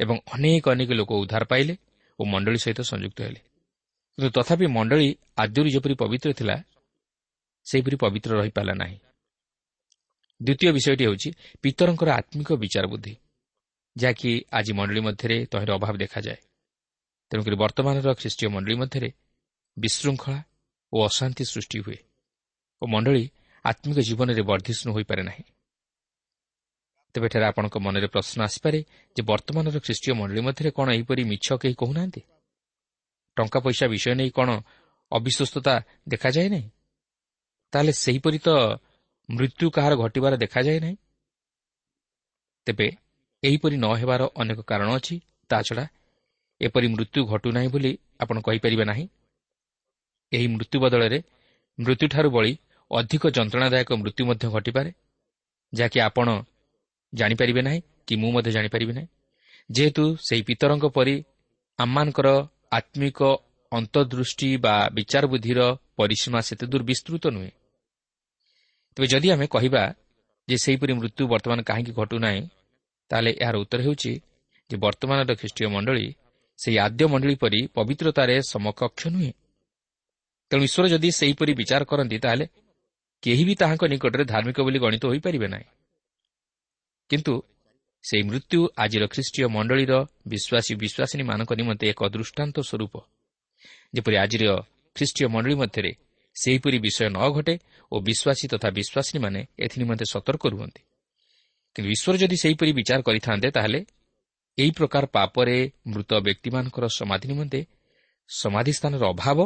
ଏବଂ 0.00 0.16
ଅନେକ 0.34 0.64
ଅନେକ 0.74 0.90
ଲୋକ 1.00 1.10
ଉଦ୍ଧାର 1.22 1.44
ପାଇଲେ 1.44 1.74
ଓ 2.18 2.22
ମଣ୍ଡଳୀ 2.24 2.58
ସହିତ 2.58 2.80
ସଂଯୁକ୍ତ 2.82 3.18
ହେଲେ। 3.22 3.40
କିନ୍ତୁ 4.18 4.30
ତଥାପି 4.36 4.66
ମଣ୍ଡଳୀ 4.66 5.08
ଆଦ୍ୟରୁ 5.36 5.68
ଯେପରି 5.74 5.94
ପବିତ୍ର 5.94 6.30
ଥିଲା 6.32 6.56
ସେହିପରି 7.66 7.96
ପବିତ୍ର 8.02 8.30
ରହିପାରିଲା 8.40 8.74
ନାହିଁ। 8.74 8.98
ଦ୍ୱିତୀୟ 10.40 10.70
ବିଷୟଟି 10.72 11.04
ହେଉଛି 11.04 11.28
ପିତରଙ୍କର 11.62 12.08
ଆତ୍ମିକ 12.10 12.48
ବିଚାର 12.62 12.84
ବୁଦ୍ଧି 12.86 13.14
ଯାହାକି 13.96 14.30
ଆଜି 14.52 14.72
ମଣ୍ଡଳୀ 14.72 15.00
ମଧ୍ୟରେ 15.00 15.36
ତହିଁର 15.46 15.70
ଅଭାବ 15.74 15.94
ଦେଖାଯାଏ। 15.96 16.38
ତେଣୁକରି 17.30 17.56
ବର୍ତ୍ତମାନର 17.56 18.08
ଖ୍ରୀଷ୍ଟୀୟ 18.14 18.48
ମଣ୍ଡଳୀ 18.54 18.74
ମଧ୍ୟରେ 18.74 19.08
ବିଶୃଙ୍ଖଳା 19.76 20.40
ଓ 20.92 20.96
ଅଶାନ୍ତି 21.06 21.44
ସୃଷ୍ଟି 21.44 21.78
ହୁଏ 21.78 21.98
ଓ 22.82 22.84
ମଣ୍ଡଳୀ 22.86 23.24
ଆତ୍ମିକ 23.64 23.98
ଜୀବନରେ 23.98 24.42
ବର୍ଦ୍ଧିଷ୍ଣୁ 24.42 24.90
ହୋଇପାରେ 24.92 25.22
ନାହିଁ। 25.22 25.44
ତେବେ 27.14 27.26
ଏଠାରେ 27.26 27.44
ଆପଣଙ୍କ 27.44 27.76
ମନରେ 27.78 28.06
ପ୍ରଶ୍ନ 28.06 28.38
ଆସିପାରେ 28.42 28.78
ଯେ 29.16 29.22
ବର୍ତ୍ତମାନର 29.22 29.76
ଖ୍ରୀଷ୍ଟୀୟ 29.78 30.12
ମଣ୍ଡଳୀ 30.14 30.40
ମଧ୍ୟରେ 30.40 30.70
କ'ଣ 30.70 30.88
ଏହିପରି 30.96 31.22
ମିଛ 31.24 31.46
କେହି 31.62 31.74
କହୁନାହାନ୍ତି? 31.74 32.20
ଟଙ୍କା 33.36 33.58
ପଇସା 33.60 33.86
ବିଷୟ 33.86 34.14
ନେଇ 34.14 34.30
କ'ଣ 34.30 34.48
ଅବିଶ୍ୱସ୍ତତା 35.12 35.74
ଦେଖାଯାଏ 36.08 36.48
ନାହିଁ? 36.48 36.68
ତାହେଲେ 37.72 37.92
ସେହିପରି 38.04 38.38
ତ 38.38 38.48
ମୃତ୍ୟୁ 39.28 39.66
କାହାର 39.70 39.92
ଘଟିବାର 39.96 40.32
ଦେଖାଯାଏ 40.36 40.78
ନାହିଁ? 40.80 40.96
ତେବେ 42.66 42.88
ଏହିପରି 43.42 43.76
ନ 43.76 43.86
ହେବାର 44.00 44.22
ଅନେକ 44.40 44.58
କାରଣ 44.60 44.88
ଅଛି 44.96 45.16
ତାଛଡ଼ା 45.50 45.84
ଏପରି 46.60 46.86
ମୃତ୍ୟୁ 46.88 47.20
ଘଟୁନାହିଁ 47.26 47.68
ବୋଲି 47.68 47.92
ଆପଣ 48.20 48.36
କହିପାରିବେ 48.40 48.84
ନାହିଁ। 48.84 49.06
ଏହି 50.32 50.46
ମୃତ୍ୟୁ 50.54 50.76
ବଦଳରେ 50.80 51.18
ମୃତ୍ୟୁଠାରୁ 51.78 52.28
ବଳି 52.30 52.52
ଅଧିକ 52.90 53.22
ଯନ୍ତ୍ରଣାଦାୟକ 53.36 53.90
ମୃତ୍ୟୁ 54.02 54.22
ମଧ୍ୟ 54.26 54.46
ଘଟିପାରେ 54.54 54.90
ଯାହାକି 55.72 55.98
ଆପଣ 56.00 56.28
ଜାଣିପାରିବେ 57.12 57.62
ନାହିଁ 57.62 57.80
କି 58.06 58.14
ମୁଁ 58.16 58.30
ମଧ୍ୟ 58.32 58.50
ଜାଣିପାରିବି 58.50 58.92
ନାହିଁ। 58.92 59.08
ଯେହେତୁ 59.70 60.04
ସେହି 60.16 60.42
ପିତରଙ୍କ 60.42 60.84
ପରି 60.86 61.14
ଆମମାନଙ୍କର 61.78 62.28
ଆତ୍ମିକ 62.72 63.20
ଅନ୍ତର୍ଦୃଷ୍ଟି 63.72 64.56
ବା 64.56 64.74
ବିଚାର 64.88 65.24
ବୁଦ୍ଧିର 65.26 65.60
ପରିସୀମା 65.96 66.40
ସେତେ 66.40 66.66
ଦୂର 66.66 66.82
ବିସ୍ତୃତ 66.82 67.24
ନୁହେଁ। 67.28 67.50
ତେବେ 68.96 69.06
ଯଦି 69.06 69.28
ଆମେ 69.30 69.46
କହିବା 69.46 69.82
ଯେ 70.48 70.56
ସେହିପରି 70.56 70.92
ମୃତ୍ୟୁ 70.92 71.22
ବର୍ତ୍ତମାନ 71.28 71.58
କାହିଁକି 71.62 71.92
ଘଟୁନାହିଁ 71.92 72.42
ତାହେଲେ 73.10 73.30
ଏହାର 73.42 73.56
ଉତ୍ତର 73.56 73.80
ହେଉଛି 73.82 74.12
ଯେ 74.70 74.76
ବର୍ତ୍ତମାନର 74.76 75.32
ଖ୍ରୀଷ୍ଟୀୟ 75.34 75.68
ମଣ୍ଡଳୀ 75.68 76.06
ସେହି 76.58 76.76
ଆଦ୍ୟ 76.78 77.04
ମଣ୍ଡଳୀ 77.12 77.34
ପରି 77.34 77.60
ପବିତ୍ରତାରେ 77.74 78.34
ସମକକ୍ଷ 78.42 79.02
ନୁହେଁ। 79.06 79.32
ତେଣୁ 80.50 80.62
ଈଶ୍ୱର 80.64 80.84
ଯଦି 80.88 81.08
ସେହିପରି 81.10 81.52
ବିଚାର 81.60 81.82
କରନ୍ତି 81.84 82.16
ତାହେଲେ 82.18 82.46
କେହି 83.22 83.42
ବି 83.44 83.54
ତାହାଙ୍କ 83.54 83.82
ନିକଟରେ 83.92 84.24
ଧାର୍ମିକ 84.24 84.58
ବୋଲି 84.66 84.78
ଗଣିତ 84.78 85.04
ହୋଇପାରିବେ 85.06 85.48
ନାହିଁ। 85.48 85.66
କିନ୍ତୁ 87.10 87.34
ସେହି 88.04 88.22
ମୃତ୍ୟୁ 88.28 88.58
ଆଜିର 88.84 89.04
ଖ୍ରୀଷ୍ଟୀୟ 89.12 89.46
ମଣ୍ଡଳୀର 89.54 89.92
ବିଶ୍ୱାସୀ 90.32 90.72
ବିଶ୍ୱାସିନୀମାନଙ୍କ 90.82 91.50
ନିମନ୍ତେ 91.60 91.84
ଏକ 91.92 92.00
ଦୃଷ୍ଟାନ୍ତ 92.14 92.56
ସ୍ୱରୂପ 92.60 92.94
ଯେପରି 93.94 94.16
ଆଜିର 94.24 94.42
ଖ୍ରୀଷ୍ଟୀୟ 94.96 95.26
ମଣ୍ଡଳୀ 95.34 95.54
ମଧ୍ୟରେ 95.62 95.92
ସେହିପରି 96.36 96.78
ବିଷୟ 96.78 97.06
ନ 97.08 97.18
ଘଟେ 97.34 97.54
ଓ 97.92 97.96
ବିଶ୍ୱାସୀ 98.08 98.46
ତଥା 98.52 98.68
ବିଶ୍ୱାସିନୀମାନେ 98.78 99.40
ଏଥି 99.64 99.76
ନିମନ୍ତେ 99.82 100.04
ସତର୍କ 100.14 100.44
ରୁହନ୍ତି 100.54 100.82
କିନ୍ତୁ 101.76 101.88
ଈଶ୍ୱର 101.96 102.14
ଯଦି 102.22 102.36
ସେହିପରି 102.42 102.70
ବିଚାର 102.78 103.00
କରିଥାନ୍ତେ 103.02 103.48
ତାହେଲେ 103.56 103.80
ଏହି 104.58 104.70
ପ୍ରକାର 104.70 105.04
ପାପରେ 105.06 105.56
ମୃତ 105.86 106.10
ବ୍ୟକ୍ତିମାନଙ୍କର 106.26 106.84
ସମାଧି 106.98 107.26
ନିମନ୍ତେ 107.32 107.60
ସମାଧି 108.30 108.72
ସ୍ଥାନର 108.78 109.04
ଅଭାବ 109.14 109.38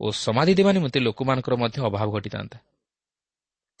ଓ 0.00 0.06
ସମାଧି 0.24 0.52
ଦେବା 0.58 0.70
ନିମନ୍ତେ 0.72 0.98
ଲୋକମାନଙ୍କର 1.00 1.54
ମଧ୍ୟ 1.62 1.78
ଅଭାବ 1.88 2.08
ଘଟିଥାନ୍ତା 2.16 2.58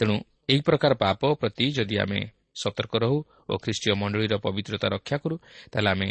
ତେଣୁ 0.00 0.14
ଏହି 0.50 0.60
ପ୍ରକାର 0.60 0.92
ପାପ 0.94 1.20
ପ୍ରତି 1.40 1.64
ଯଦି 1.70 1.96
ଆମେ 2.02 2.20
ସତର୍କ 2.56 2.94
ରହୁ 3.04 3.18
ଓ 3.48 3.54
ଖ୍ରୀଷ୍ଟୀୟ 3.64 3.94
ମଣ୍ଡଳୀର 4.00 4.34
ପବିତ୍ରତା 4.44 4.86
ରକ୍ଷା 4.94 5.16
କରୁ 5.22 5.36
ତାହେଲେ 5.72 5.88
ଆମେ 5.94 6.08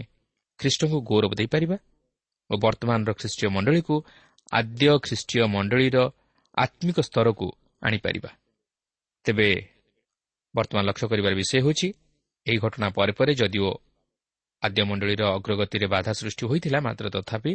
ଖ୍ରୀଷ୍ଟଙ୍କୁ 0.60 0.98
ଗୌରବ 1.10 1.31
ଦେଇପାରିବା। 1.39 1.77
ଓ 2.50 2.53
ବର୍ତ୍ତମାନର 2.57 3.12
ଖ୍ରୀଷ୍ଟୀୟ 3.19 3.48
ମଣ୍ଡଳୀକୁ 3.55 3.95
ଆଦ୍ୟ 4.51 4.86
ଖ୍ରୀଷ୍ଟୀୟ 5.05 5.43
ମଣ୍ଡଳୀର 5.55 5.98
ଆତ୍ମିକ 6.57 6.98
ସ୍ତରକୁ 7.01 7.48
ଆଣିପାରିବା। 7.81 8.29
ତେବେ 9.25 9.50
ବର୍ତ୍ତମାନ 10.55 10.83
ଲକ୍ଷ୍ୟ 10.89 11.05
କରିବାର 11.12 11.33
ବିଷୟ 11.36 11.53
ହେଉଛି 11.65 11.88
ଏହି 12.48 12.57
ଘଟଣା 12.57 12.88
ପରେ 12.98 13.12
ପରେ 13.17 13.31
ଯଦିଓ 13.33 13.69
ଆଦ୍ୟ 14.63 14.81
ମଣ୍ଡଳୀର 14.89 15.21
ଅଗ୍ରଗତିରେ 15.38 15.88
ବାଧା 15.93 16.12
ସୃଷ୍ଟି 16.19 16.43
ହୋଇଥିଲା 16.45 16.79
ମାତ୍ର 16.88 17.05
ତଥାପି 17.15 17.53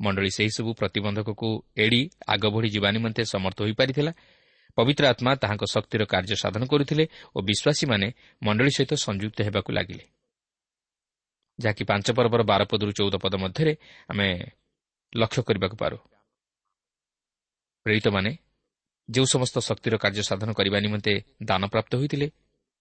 ମଣ୍ଡଳୀ 0.00 0.30
ସେହିସବୁ 0.36 0.70
ପ୍ରତିବନ୍ଧକକୁ 0.80 1.48
ଏଡ଼ି 1.76 2.00
ଆଗ 2.28 2.42
ବଢ଼ି 2.54 2.68
ଯିବା 2.74 2.88
ନିମନ୍ତେ 2.96 3.22
ସମର୍ଥ 3.24 3.58
ହୋଇପାରିଥିଲା 3.64 4.12
ପବିତ୍ର 4.76 5.04
ଆତ୍ମା 5.08 5.32
ତାହାଙ୍କ 5.34 5.64
ଶକ୍ତିର 5.64 6.02
କାର୍ଯ୍ୟ 6.04 6.36
ସାଧନ 6.36 6.62
କରୁଥିଲେ 6.66 7.04
ଓ 7.36 7.38
ବିଶ୍ୱାସୀମାନେ 7.48 8.06
ମଣ୍ଡଳୀ 8.42 8.70
ସହିତ 8.76 8.92
ସଂଯୁକ୍ତ 9.06 9.38
ହେବାକୁ 9.42 9.70
ଲାଗିଲେ। 9.72 10.04
ଯାହାକି 11.58 11.82
ପାଞ୍ଚ 11.84 12.06
ପର୍ବର 12.12 12.42
ବାର 12.42 12.62
ପଦରୁ 12.64 12.92
ଚଉଦ 12.92 13.14
ପଦ 13.16 13.34
ମଧ୍ୟରେ 13.34 13.72
ଆମେ 14.08 14.28
ଲକ୍ଷ୍ୟ 15.16 15.42
କରିବାକୁ 15.42 15.76
ପାରୁ। 15.76 15.98
ପ୍ରେରିତମାନେ 17.86 18.30
ଯେଉଁ 19.08 19.26
ସମସ୍ତ 19.26 19.56
ଶକ୍ତିର 19.58 19.94
କାର୍ଯ୍ୟ 19.96 20.22
ସାଧନ 20.22 20.50
କରିବା 20.52 20.78
ନିମନ୍ତେ 20.80 21.12
ଦାନପ୍ରାପ୍ତ 21.42 21.92
ହୋଇଥିଲେ 21.96 22.26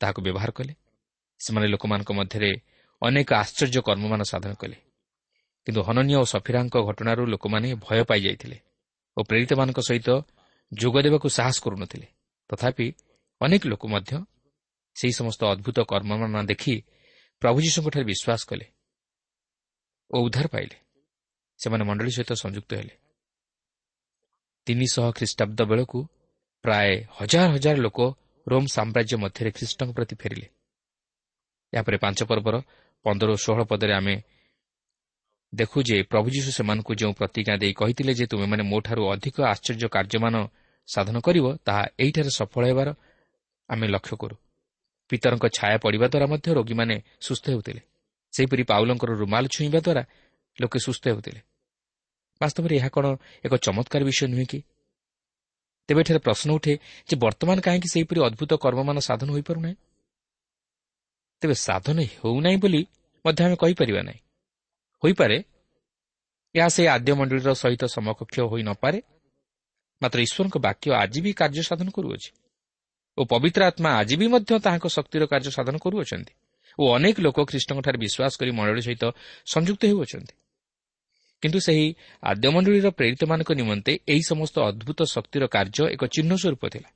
ତାହାକୁ 0.02 0.20
ବ୍ୟବହାର 0.22 0.50
କଲେ। 0.52 0.74
ସେମାନେ 1.40 1.68
ଲୋକମାନଙ୍କ 1.68 2.12
ମଧ୍ୟରେ 2.12 2.52
ଅନେକ 3.02 3.30
ଆଶ୍ଚର୍ଯ୍ୟ 3.34 3.82
କର୍ମମାନ 3.82 4.22
ସାଧନ 4.24 4.54
କଲେ। 4.54 4.78
କିନ୍ତୁ 5.68 5.82
ହନନୀୟ 5.82 6.16
ଓ 6.16 6.24
ସଫିରାଙ୍କ 6.24 6.76
ଘଟଣାରୁ 6.88 7.24
ଲୋକମାନେ 7.26 7.68
ଭୟ 7.76 8.00
ପାଇଯାଇଥିଲେ 8.04 8.58
ଓ 9.18 9.20
ପ୍ରେରିତମାନଙ୍କ 9.24 9.80
ସହିତ 9.80 10.10
ଯୋଗ 10.72 10.96
ଦେବାକୁ 11.02 11.28
ସାହସ 11.30 11.58
କରୁନଥିଲେ। 11.62 12.08
ତଥାପି 12.50 12.88
ଅନେକ 13.42 13.62
ଲୋକ 13.68 13.84
ମଧ୍ୟ 13.88 14.12
ସେହି 14.96 15.14
ସମସ୍ତ 15.20 15.42
ଅଦ୍ଭୁତ 15.54 15.78
କର୍ମମାନ 15.92 16.36
ଦେଖି 16.46 16.76
ପ୍ରଭୁ 17.42 17.58
ଯୀଶୁଙ୍କଠାରେ 17.66 18.06
ବିଶ୍ୱାସ 18.12 18.42
କଲେ 18.50 18.66
ଓ 20.12 20.16
ଉଦ୍ଧାର 20.26 20.48
ପାଇଲେ। 20.48 20.78
ସେମାନେ 21.60 21.84
ମଣ୍ଡଳୀ 21.84 22.12
ସହିତ 22.16 22.32
ସଂଯୁକ୍ତ 22.44 22.72
ହେଲେ। 22.80 22.94
ତିନିଶହ 24.68 25.06
ଖ୍ରୀଷ୍ଟାବ୍ଦ 25.18 25.60
ବେଳକୁ 25.62 26.00
ପ୍ରାୟ 26.64 26.90
ହଜାର 27.18 27.48
ହଜାର 27.56 27.78
ଲୋକ 27.78 28.00
ରୋମ୍ 28.48 28.68
ସାମ୍ରାଜ୍ୟ 28.68 29.16
ମଧ୍ୟରେ 29.24 29.50
ଖ୍ରୀଷ୍ଟଙ୍କ 29.58 29.90
ପ୍ରତି 29.98 30.16
ଫେରିଲେ। 30.22 30.48
ଏହାପରେ 31.74 31.98
ପାଞ୍ଚ 31.98 32.20
ପର୍ବର 32.24 32.56
ପନ୍ଦର 33.06 33.30
ଓ 33.32 33.36
ଷୋହଳ 33.36 33.62
ପଦରେ 33.64 33.94
ଆମେ 33.94 34.16
ଦେଖୁ 35.56 35.84
ଯେ 35.84 36.04
ପ୍ରଭୁ 36.04 36.28
ଯୀଶୁ 36.30 36.52
ସେମାନଙ୍କୁ 36.52 36.96
ଯେଉଁ 36.96 37.14
ପ୍ରତିଜ୍ଞା 37.14 37.58
ଦେଇ 37.58 37.74
କହିଥିଲେ 37.74 38.14
ଯେ 38.14 38.26
ତୁମେମାନେ 38.28 38.64
ମୋଠାରୁ 38.64 39.04
ଅଧିକ 39.10 39.42
ଆଶ୍ଚର୍ଯ୍ୟ 39.42 39.88
କାର୍ଯ୍ୟମାନ 39.88 40.36
ସାଧନ 40.88 41.20
କରିବ 41.20 41.46
ତାହା 41.66 41.84
ଏହିଠାରେ 42.00 42.30
ସଫଳ 42.30 42.64
ହେବାର 42.66 42.90
ଆମେ 43.70 43.88
ଲକ୍ଷ୍ୟ 43.88 44.16
କରୁ। 44.18 44.36
ପିତରଙ୍କ 45.10 45.46
ଛାୟା 45.46 45.78
ପଡ଼ିବା 45.78 46.08
ଦ୍ୱାରା 46.08 46.28
ମଧ୍ୟ 46.28 46.48
ରୋଗୀମାନେ 46.54 46.96
ସୁସ୍ଥ 47.22 47.50
ହେଉଥିଲେ। 47.50 47.82
ସେହିପରି 48.34 48.64
ପାଉଲଙ୍କର 48.64 49.12
ରୁମାଲ 49.12 49.48
ଛୁଇଁବା 49.48 49.80
ଦ୍ୱାରା 49.80 50.04
ଲୋକେ 50.62 50.80
ସୁସ୍ଥ 50.80 51.04
ହେଉଥିଲେ। 51.08 51.42
ବାସ୍ତବରେ 52.42 52.76
ଏହା 52.76 52.90
କ'ଣ 52.90 53.06
ଏକ 53.46 53.54
ଚମତ୍କାର 53.56 54.04
ବିଷୟ 54.04 54.28
ନୁହେଁ 54.28 54.46
କି? 54.46 54.60
ତେବେ 55.88 56.02
ଏଠାରେ 56.02 56.20
ପ୍ରଶ୍ନ 56.20 56.50
ଉଠେ 56.52 56.74
ଯେ 57.08 57.16
ବର୍ତ୍ତମାନ 57.16 57.58
କାହିଁକି 57.62 57.88
ସେହିପରି 57.94 58.20
ଅଦ୍ଭୁତ 58.22 58.54
କର୍ମମାନ 58.54 58.98
ସାଧନ 59.00 59.30
ହୋଇପାରୁନାହିଁ? 59.32 59.76
ତେବେ 61.42 61.54
ସାଧନ 61.54 61.98
ହେଉନାହିଁ 62.02 62.58
ବୋଲି 62.58 62.82
ମଧ୍ୟ 63.26 63.44
ଆମେ 63.46 63.56
କହିପାରିବା 63.56 64.02
ନାହିଁ। 64.02 64.20
ହୋଇପାରେ? 65.06 65.38
ଏହା 66.56 66.70
ସେହି 66.76 66.88
ଆଦ୍ୟ 66.96 67.12
ମଣ୍ଡଳୀର 67.20 67.52
ସହିତ 67.64 67.84
ସମକକ୍ଷ 67.96 68.36
ହୋଇନପାରେ 68.52 69.00
ମାତ୍ର 70.02 70.18
ଈଶ୍ୱରଙ୍କ 70.28 70.56
ବାକ୍ୟ 70.68 70.88
ଆଜି 71.02 71.20
ବି 71.26 71.32
କାର୍ଯ୍ୟ 71.40 71.64
ସାଧନ 71.70 71.88
କରୁଅଛି। 71.98 72.30
ଓ 73.18 73.22
ପବିତ୍ର 73.32 73.62
ଆତ୍ମା 73.70 73.90
ଆଜି 74.00 74.16
ବି 74.20 74.28
ମଧ୍ୟ 74.34 74.52
ତାହାଙ୍କ 74.66 74.88
ଶକ୍ତିର 74.98 75.24
କାର୍ଯ୍ୟ 75.32 75.52
ସାଧନ 75.58 75.76
କରୁଅଛନ୍ତି 75.84 76.34
ଓ 76.80 76.84
ଅନେକ 76.98 77.16
ଲୋକ 77.26 77.38
ଖ୍ରୀଷ୍ଟଙ୍କଠାରେ 77.50 77.98
ବିଶ୍ୱାସ 78.04 78.34
କରି 78.40 78.52
ମଣ୍ଡଳୀ 78.58 78.82
ସହିତ 78.88 79.04
ସଂଯୁକ୍ତ 79.54 79.82
ହେଉଅଛନ୍ତି। 79.92 80.34
କିନ୍ତୁ 81.44 81.60
ସେହି 81.68 81.88
ଆଦ୍ୟମଣ୍ଡଳୀର 82.24 82.88
ପ୍ରେରିତମାନଙ୍କ 83.00 83.50
ନିମନ୍ତେ 83.60 83.94
ଏହି 84.12 84.24
ସମସ୍ତ 84.32 84.56
ଅଦ୍ଭୁତ 84.70 85.00
ଶକ୍ତିର 85.16 85.44
କାର୍ଯ୍ୟ 85.56 85.84
ଏକ 85.96 86.04
ଚିହ୍ନ 86.16 86.32
ସ୍ୱରୂପ 86.42 86.64
ଥିଲା। 86.74 86.90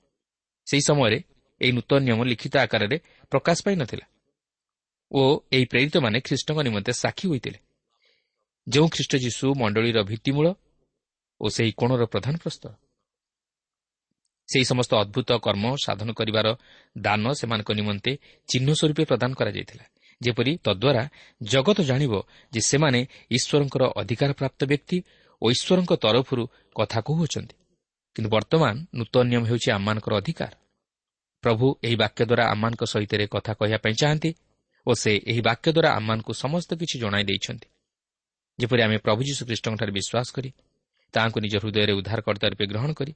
ସେହି 0.68 0.84
ସମୟରେ 0.89 1.20
ଏହି 1.62 1.72
ନୂତନ 1.78 2.00
ନିୟମ 2.08 2.20
ଲିଖିତ 2.32 2.54
ଆକାରରେ 2.66 2.98
ପ୍ରକାଶ 3.32 3.58
ପାଇନଥିଲା 3.66 4.06
ଓ 5.12 5.22
ଏହି 5.56 5.66
ପ୍ରେରିତମାନେ 5.72 6.18
ଖ୍ରୀଷ୍ଟଙ୍କ 6.28 6.60
ନିମନ୍ତେ 6.68 6.92
ସାକ୍ଷୀ 7.04 7.25
ହୋଇଥିଲେ। 7.32 7.60
ଯେଉଁ 8.70 8.88
ଖ୍ରୀଷ୍ଟ 8.88 9.14
ଯୀଶୁ 9.16 9.46
ମଣ୍ଡଳୀର 9.62 10.00
ଭିତ୍ତିମୂଳ 10.04 10.48
ଓ 11.42 11.46
ସେହି 11.56 11.72
କୋଣର 11.80 12.04
ପ୍ରଧାନ 12.06 12.34
ପ୍ରସ୍ତର 12.44 12.72
ସେହି 14.50 14.66
ସମସ୍ତ 14.72 14.92
ଅଦ୍ଭୁତ 15.04 15.30
କର୍ମ 15.46 15.66
ସାଧନ 15.86 16.10
କରିବାର 16.14 16.48
ଦାନ 16.96 17.24
ସେମାନଙ୍କ 17.40 17.70
ନିମନ୍ତେ 17.80 18.12
ଚିହ୍ନ 18.50 18.70
ସ୍ୱରୂପେ 18.74 19.04
ପ୍ରଦାନ 19.06 19.32
କରାଯାଇଥିଲା 19.40 19.86
ଯେପରି 20.22 20.52
ତଦ୍ୱାରା 20.66 21.04
ଜଗତ 21.42 21.78
ଜାଣିବ 21.82 22.14
ଯେ 22.54 22.62
ସେମାନେ 22.62 23.00
ଈଶ୍ୱରଙ୍କର 23.38 23.84
ଅଧିକାରପ୍ରାପ୍ତ 24.02 24.62
ବ୍ୟକ୍ତି 24.72 24.98
ଓ 25.42 25.46
ଈଶ୍ୱରଙ୍କ 25.52 25.92
ତରଫରୁ 26.04 26.44
କଥା 26.76 27.00
କହୁଅଛନ୍ତି। 27.02 27.56
କିନ୍ତୁ 28.16 28.30
ବର୍ତ୍ତମାନ 28.36 28.76
ନୂତନ 28.96 29.24
ନିୟମ 29.32 29.44
ହେଉଛି 29.50 29.70
ଆମମାନଙ୍କର 29.72 30.14
ଅଧିକାର। 30.22 30.54
ପ୍ରଭୁ 31.44 31.66
ଏହି 31.84 31.96
ବାକ୍ୟ 31.96 32.22
ଦ୍ୱାରା 32.26 32.44
ଆମମାନଙ୍କ 32.54 32.82
ସହିତ 32.94 33.14
କଥା 33.36 33.52
କହିବା 33.60 33.80
ପାଇଁ 33.84 33.96
ଚାହାନ୍ତି 34.02 34.30
ଓ 34.88 34.92
ସେ 35.02 35.12
ଏହି 35.32 35.42
ବାକ୍ୟ 35.50 35.68
ଦ୍ୱାରା 35.76 35.90
ଆମମାନଙ୍କୁ 35.98 36.32
ସମସ୍ତ 36.44 36.70
କିଛି 36.80 36.96
ଜଣାଇ 37.00 37.24
ଦେଇଛନ୍ତି। 37.24 37.68
ଯେପରି 38.60 38.82
ଆମେ 38.82 38.98
ପ୍ରଭୁ 39.06 39.22
ଯୀଶୁଖ୍ରୀଷ୍ଟଙ୍କଠାରେ 39.30 39.92
ବିଶ୍ୱାସ 39.92 40.28
କରି 40.36 40.50
ତାହାଙ୍କୁ 41.13 41.39
ନିଜ 41.39 41.54
ହୃଦୟରେ 41.62 41.94
ଉଦ୍ଧାରକର୍ତ୍ତା 42.00 42.48
ରୂପେ 42.51 42.66
ଗ୍ରହଣ 42.72 42.92
କରି 42.94 43.13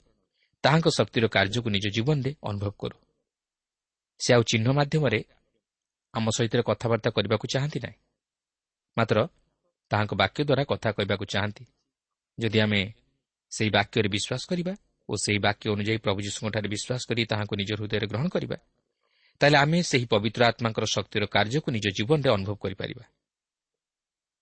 ତାହାଙ୍କ 0.63 0.87
ଶକ୍ତିର 0.97 1.25
କାର୍ଯ୍ୟକୁ 1.35 1.69
ନିଜ 1.75 1.85
ଜୀବନରେ 1.95 2.31
ଅନୁଭବ 2.49 2.71
କରୁ। 2.81 2.97
ସେ 4.19 4.29
ଆଉ 4.35 4.43
ଚିହ୍ନ 4.51 4.67
ମାଧ୍ୟମରେ 4.77 5.19
ଆମ 6.13 6.25
ସହିତ 6.37 6.53
କଥାବାର୍ତ୍ତା 6.69 7.09
କରିବାକୁ 7.15 7.45
ଚାହାନ୍ତି 7.53 7.79
ନାହିଁ। 7.85 7.97
ମାତ୍ର 8.97 9.17
ତାହାଙ୍କ 9.91 10.13
ବାକ୍ୟ 10.21 10.39
ଦ୍ୱାରା 10.47 10.63
କଥା 10.71 10.89
କହିବାକୁ 10.97 11.25
ଚାହାନ୍ତି। 11.25 11.63
ଯଦି 12.37 12.59
ଆମେ 12.59 12.81
ସେହି 13.51 13.69
ବାକ୍ୟରେ 13.77 14.09
ବିଶ୍ୱାସ 14.15 14.43
କରିବା 14.49 14.73
ଓ 15.09 15.13
ସେହି 15.23 15.39
ବାକ୍ୟ 15.47 15.65
ଅନୁଯାୟୀ 15.75 15.99
ପ୍ରଭୁ 16.05 16.19
ଯୀଶୁଙ୍କଠାରେ 16.27 16.67
ବିଶ୍ୱାସ 16.73 17.01
କରି 17.09 17.21
ତାହାଙ୍କୁ 17.31 17.53
ନିଜ 17.61 17.69
ହୃଦୟରେ 17.79 18.05
ଗ୍ରହଣ 18.11 18.27
କରିବା 18.35 18.57
ତାହେଲେ 19.41 19.57
ଆମେ 19.57 19.79
ସେହି 19.83 20.05
ପବିତ୍ର 20.05 20.41
ଆତ୍ମାଙ୍କର 20.49 20.85
ଶକ୍ତିର 20.95 21.23
କାର୍ଯ୍ୟକୁ 21.25 21.69
ନିଜ 21.71 21.85
ଜୀବନରେ 21.97 22.29
ଅନୁଭବ 22.37 22.55
କରିପାରିବା। 22.63 23.05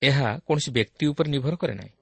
ଏହା 0.02 0.30
କୌଣସି 0.48 0.72
ବ୍ୟକ୍ତି 0.72 1.06
ଉପରେ 1.06 1.30
ନିର୍ଭର 1.30 1.56
କରେ 1.56 1.74
ନାହିଁ। 1.74 1.94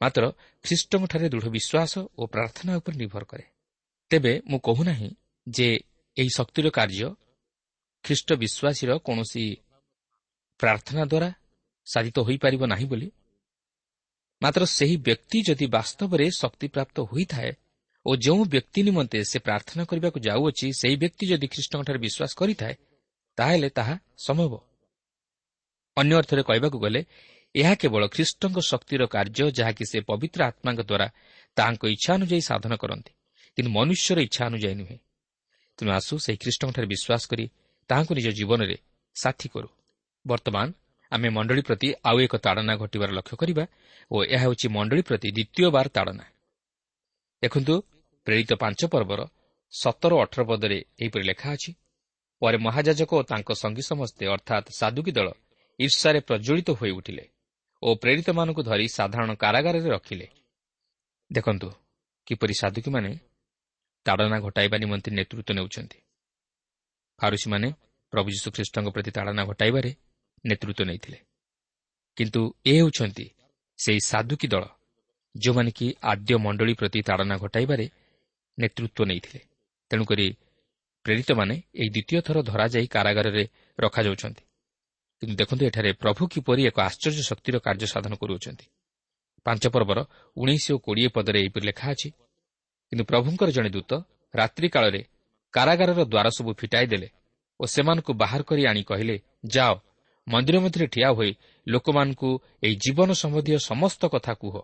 ମାତ୍ର 0.00 0.22
ଖ୍ରୀଷ୍ଟଙ୍କଠାରେ 0.64 1.26
ଦୃଢ଼ 1.28 1.48
ବିଶ୍ୱାସ 1.48 1.92
ଓ 2.18 2.22
ପ୍ରାର୍ଥନା 2.26 2.72
ଉପରେ 2.76 2.96
ନିର୍ଭର 2.96 3.24
କରେ। 3.24 3.44
ତେବେ 4.10 4.32
ମୁଁ 4.50 4.58
କହୁନାହିଁ 4.58 5.10
ଯେ 5.46 5.68
ଏହି 6.16 6.30
ଶକ୍ତିର 6.36 6.66
କାର୍ଯ୍ୟ 6.70 7.08
ଖ୍ରୀଷ୍ଟ 8.04 8.28
ବିଶ୍ୱାସୀର 8.32 8.90
କୌଣସି 8.98 9.44
ପ୍ରାର୍ଥନା 10.60 11.02
ଦ୍ୱାରା 11.04 11.28
ସାଧିତ 11.86 12.16
ହୋଇପାରିବ 12.18 12.62
ନାହିଁ 12.66 12.86
ବୋଲି। 12.86 13.08
ମାତ୍ର 14.42 14.62
ସେହି 14.66 14.96
ବ୍ୟକ୍ତି 14.96 15.38
ଯଦି 15.42 15.66
ବାସ୍ତବରେ 15.66 16.26
ଶକ୍ତିପ୍ରାପ୍ତ 16.38 16.96
ହୋଇଥାଏ 17.00 17.50
ଓ 18.06 18.10
ଯେଉଁ 18.16 18.42
ବ୍ୟକ୍ତି 18.44 18.80
ନିମନ୍ତେ 18.82 19.18
ସେ 19.24 19.38
ପ୍ରାର୍ଥନା 19.38 19.82
କରିବାକୁ 19.84 20.18
ଯାଉଅଛି 20.20 20.66
ସେହି 20.80 20.96
ବ୍ୟକ୍ତି 20.96 21.24
ଯଦି 21.26 21.46
ଖ୍ରୀଷ୍ଟଙ୍କଠାରେ 21.46 21.98
ବିଶ୍ୱାସ 21.98 22.32
କରିଥାଏ 22.40 22.74
ତାହେଲେ 23.38 23.68
ତାହା 23.70 23.94
ସମ୍ଭବ। 24.26 24.52
ଅନ୍ୟ 25.96 26.14
ଅର୍ଥରେ 26.20 26.42
କହିବାକୁ 26.48 26.78
ଗଲେ 26.84 27.00
ଏହା 27.54 27.74
କେବଳ 27.74 28.02
ଖ୍ରୀଷ୍ଟଙ୍କ 28.14 28.58
ଶକ୍ତିର 28.70 29.02
କାର୍ଯ୍ୟ 29.14 29.46
ଯାହାକି 29.58 29.84
ସେ 29.90 29.98
ପବିତ୍ର 30.10 30.40
ଆତ୍ମାଙ୍କ 30.50 30.80
ଦ୍ୱାରା 30.90 31.06
ତାହାଙ୍କ 31.56 31.82
ଇଚ୍ଛା 31.94 32.10
ଅନୁଯାୟୀ 32.18 32.42
ସାଧନ 32.50 32.72
କରନ୍ତି 32.82 33.12
କିନ୍ତୁ 33.56 33.70
ମନୁଷ୍ୟର 33.76 34.18
ଇଚ୍ଛା 34.28 34.42
ଅନୁଯାୟୀ 34.50 34.74
ନୁହେଁ। 34.80 34.98
ତେଣୁ 35.78 35.90
ଆସୁ 35.98 36.14
ସେହି 36.24 36.38
ଖ୍ରୀଷ୍ଟଙ୍କଠାରେ 36.42 36.86
ବିଶ୍ୱାସ 36.94 37.22
କରି 37.30 37.44
ତାହାଙ୍କୁ 37.90 38.12
ନିଜ 38.18 38.28
ଜୀବନରେ 38.38 38.76
ସାଥୀ 39.16 39.48
କରୁ। 39.54 39.68
ବର୍ତ୍ତମାନ 40.24 40.66
ଆମେ 41.12 41.28
ମଣ୍ଡଳୀ 41.36 41.62
ପ୍ରତି 41.68 41.88
ଆଉ 42.08 42.16
ଏକ 42.26 42.34
ତାଡ଼ନା 42.44 42.74
ଘଟିବାର 42.82 43.10
ଲକ୍ଷ୍ୟ 43.18 43.36
କରିବା 43.40 43.64
ଓ 44.10 44.16
ଏହା 44.34 44.42
ହେଉଛି 44.44 44.66
ମଣ୍ଡଳୀ 44.76 45.02
ପ୍ରତି 45.08 45.28
ଦ୍ୱିତୀୟବାର 45.36 45.86
ତାଡ଼ନା। 45.96 46.24
ଦେଖନ୍ତୁ 47.42 47.74
ପ୍ରେରିତ 48.26 48.52
ପାଞ୍ଚ 48.62 48.80
ପର୍ବର 48.92 49.20
ସତର 49.72 50.12
ଅଠର 50.24 50.40
ପଦରେ 50.50 50.78
ଏହିପରି 51.02 51.24
ଲେଖା 51.30 51.48
ଅଛି 51.56 51.70
ପରେ 52.42 52.56
ମହାଯାଜକ 52.66 53.10
ଓ 53.18 53.22
ତାଙ୍କ 53.30 53.48
ସଙ୍ଗୀ 53.62 53.82
ସମସ୍ତେ 53.90 54.24
ଅର୍ଥାତ୍ 54.34 54.66
ସାଧୁକୀ 54.80 55.12
ଦଳ 55.18 55.28
ଈର୍ଷାରେ 55.78 56.20
ପ୍ରଜ୍ୱଳିତ 56.20 56.70
ହୋଇ 56.70 56.90
ଉଠିଲେ 56.90 57.24
ଓ 57.82 57.88
ପ୍ରେରିତମାନଙ୍କୁ 57.94 58.62
ଧରି 58.62 58.86
ସାଧାରଣ 58.88 59.30
କାରାଗାରରେ 59.34 59.88
ରଖିଲେ। 59.90 60.26
ଦେଖନ୍ତୁ 61.30 61.68
କିପରି 62.26 62.54
ସାଧୁକୀମାନେ 62.60 63.10
ତାଡ଼ନା 64.06 64.38
ଘଟାଇବା 64.40 64.76
ନିମନ୍ତେ 64.78 65.10
ନେତୃତ୍ୱ 65.10 65.54
ନେଉଛନ୍ତି। 65.54 65.98
ଫାରୁସୀମାନେ 67.18 67.68
ପ୍ରଭୁ 68.12 68.28
ଯୀଶୁଖ୍ରୀଷ୍ଟଙ୍କ 68.34 68.88
ପ୍ରତି 68.94 69.10
ତାଡ଼ନା 69.10 69.42
ଘଟାଇବାରେ 69.44 69.90
ନେତୃତ୍ୱ 70.44 70.86
ନେଇଥିଲେ। 70.88 71.18
କିନ୍ତୁ 72.16 72.40
ଏ 72.66 72.72
ହେଉଛନ୍ତି 72.78 73.26
ସେହି 73.78 74.00
ସାଧୁକୀ 74.10 74.46
ଦଳ 74.48 74.64
ଯେଉଁମାନେ 75.34 75.70
କି 75.70 75.86
ଆଦ୍ୟ 76.02 76.34
ମଣ୍ଡଳୀ 76.44 76.74
ପ୍ରତି 76.74 77.00
ତାଡ଼ନା 77.02 77.36
ଘଟାଇବାରେ 77.36 77.86
ନେତୃତ୍ୱ 78.58 79.08
ନେଇଥିଲେ। 79.10 79.40
ତେଣୁକରି 79.90 80.26
ପ୍ରେରିତମାନେ 81.04 81.54
ଏହି 81.74 81.88
ଦ୍ୱିତୀୟ 81.94 82.20
ଥର 82.26 82.36
ଧରାଯାଇ 82.42 82.86
କାରାଗାରରେ 82.86 83.44
ରଖାଯାଉଛନ୍ତି। 83.78 84.42
କିନ୍ତୁ 85.22 85.36
ଦେଖନ୍ତୁ 85.36 85.62
ଏଠାରେ 85.66 85.90
ପ୍ରଭୁ 86.02 86.22
କିପରି 86.34 86.62
ଏକ 86.66 86.76
ଆଶ୍ଚର୍ଯ୍ୟ 86.82 87.22
ଶକ୍ତିର 87.22 87.56
କାର୍ଯ୍ୟ 87.58 87.86
ସାଧନ 87.94 88.12
କରୁଅଛନ୍ତି। 88.20 88.66
ପାଞ୍ଚ 89.46 89.64
ପର୍ବର 89.74 89.98
ଉଣେଇଶ 90.36 90.64
ଓ 90.74 90.76
କୋଡ଼ିଏ 90.78 91.08
ପଦରେ 91.14 91.38
ଏହିପରି 91.42 91.64
ଲେଖା 91.66 91.86
ଅଛି 91.94 92.08
କିନ୍ତୁ 92.92 93.04
ପ୍ରଭୁଙ୍କର 93.04 93.48
ଜଣେ 93.56 93.70
ଦୂତ 93.70 93.90
ରାତ୍ରି 94.34 94.68
କାଳରେ 94.74 95.00
କାରାଗାରର 95.54 96.00
ଦ୍ୱାର 96.04 96.26
ସବୁ 96.38 96.50
ଫିଟାଇ 96.60 96.86
ଦେଲେ 96.86 97.08
ଓ 97.60 97.62
ସେମାନଙ୍କୁ 97.64 98.12
ବାହାର 98.22 98.40
କରି 98.42 98.62
ଆଣି 98.66 98.82
କହିଲେ 98.82 99.16
ଯାଅ 99.46 99.74
ମନ୍ଦିର 100.26 100.56
ମଧ୍ୟରେ 100.64 100.86
ଠିଆ 100.86 101.08
ହୋଇ 101.14 101.30
ଲୋକମାନଙ୍କୁ 101.66 102.28
ଏହି 102.62 102.74
ଜୀବନ 102.84 103.08
ସମ୍ବନ୍ଧୀୟ 103.22 103.58
ସମସ୍ତ 103.70 104.02
କଥା 104.14 104.32
କୁହ। 104.34 104.54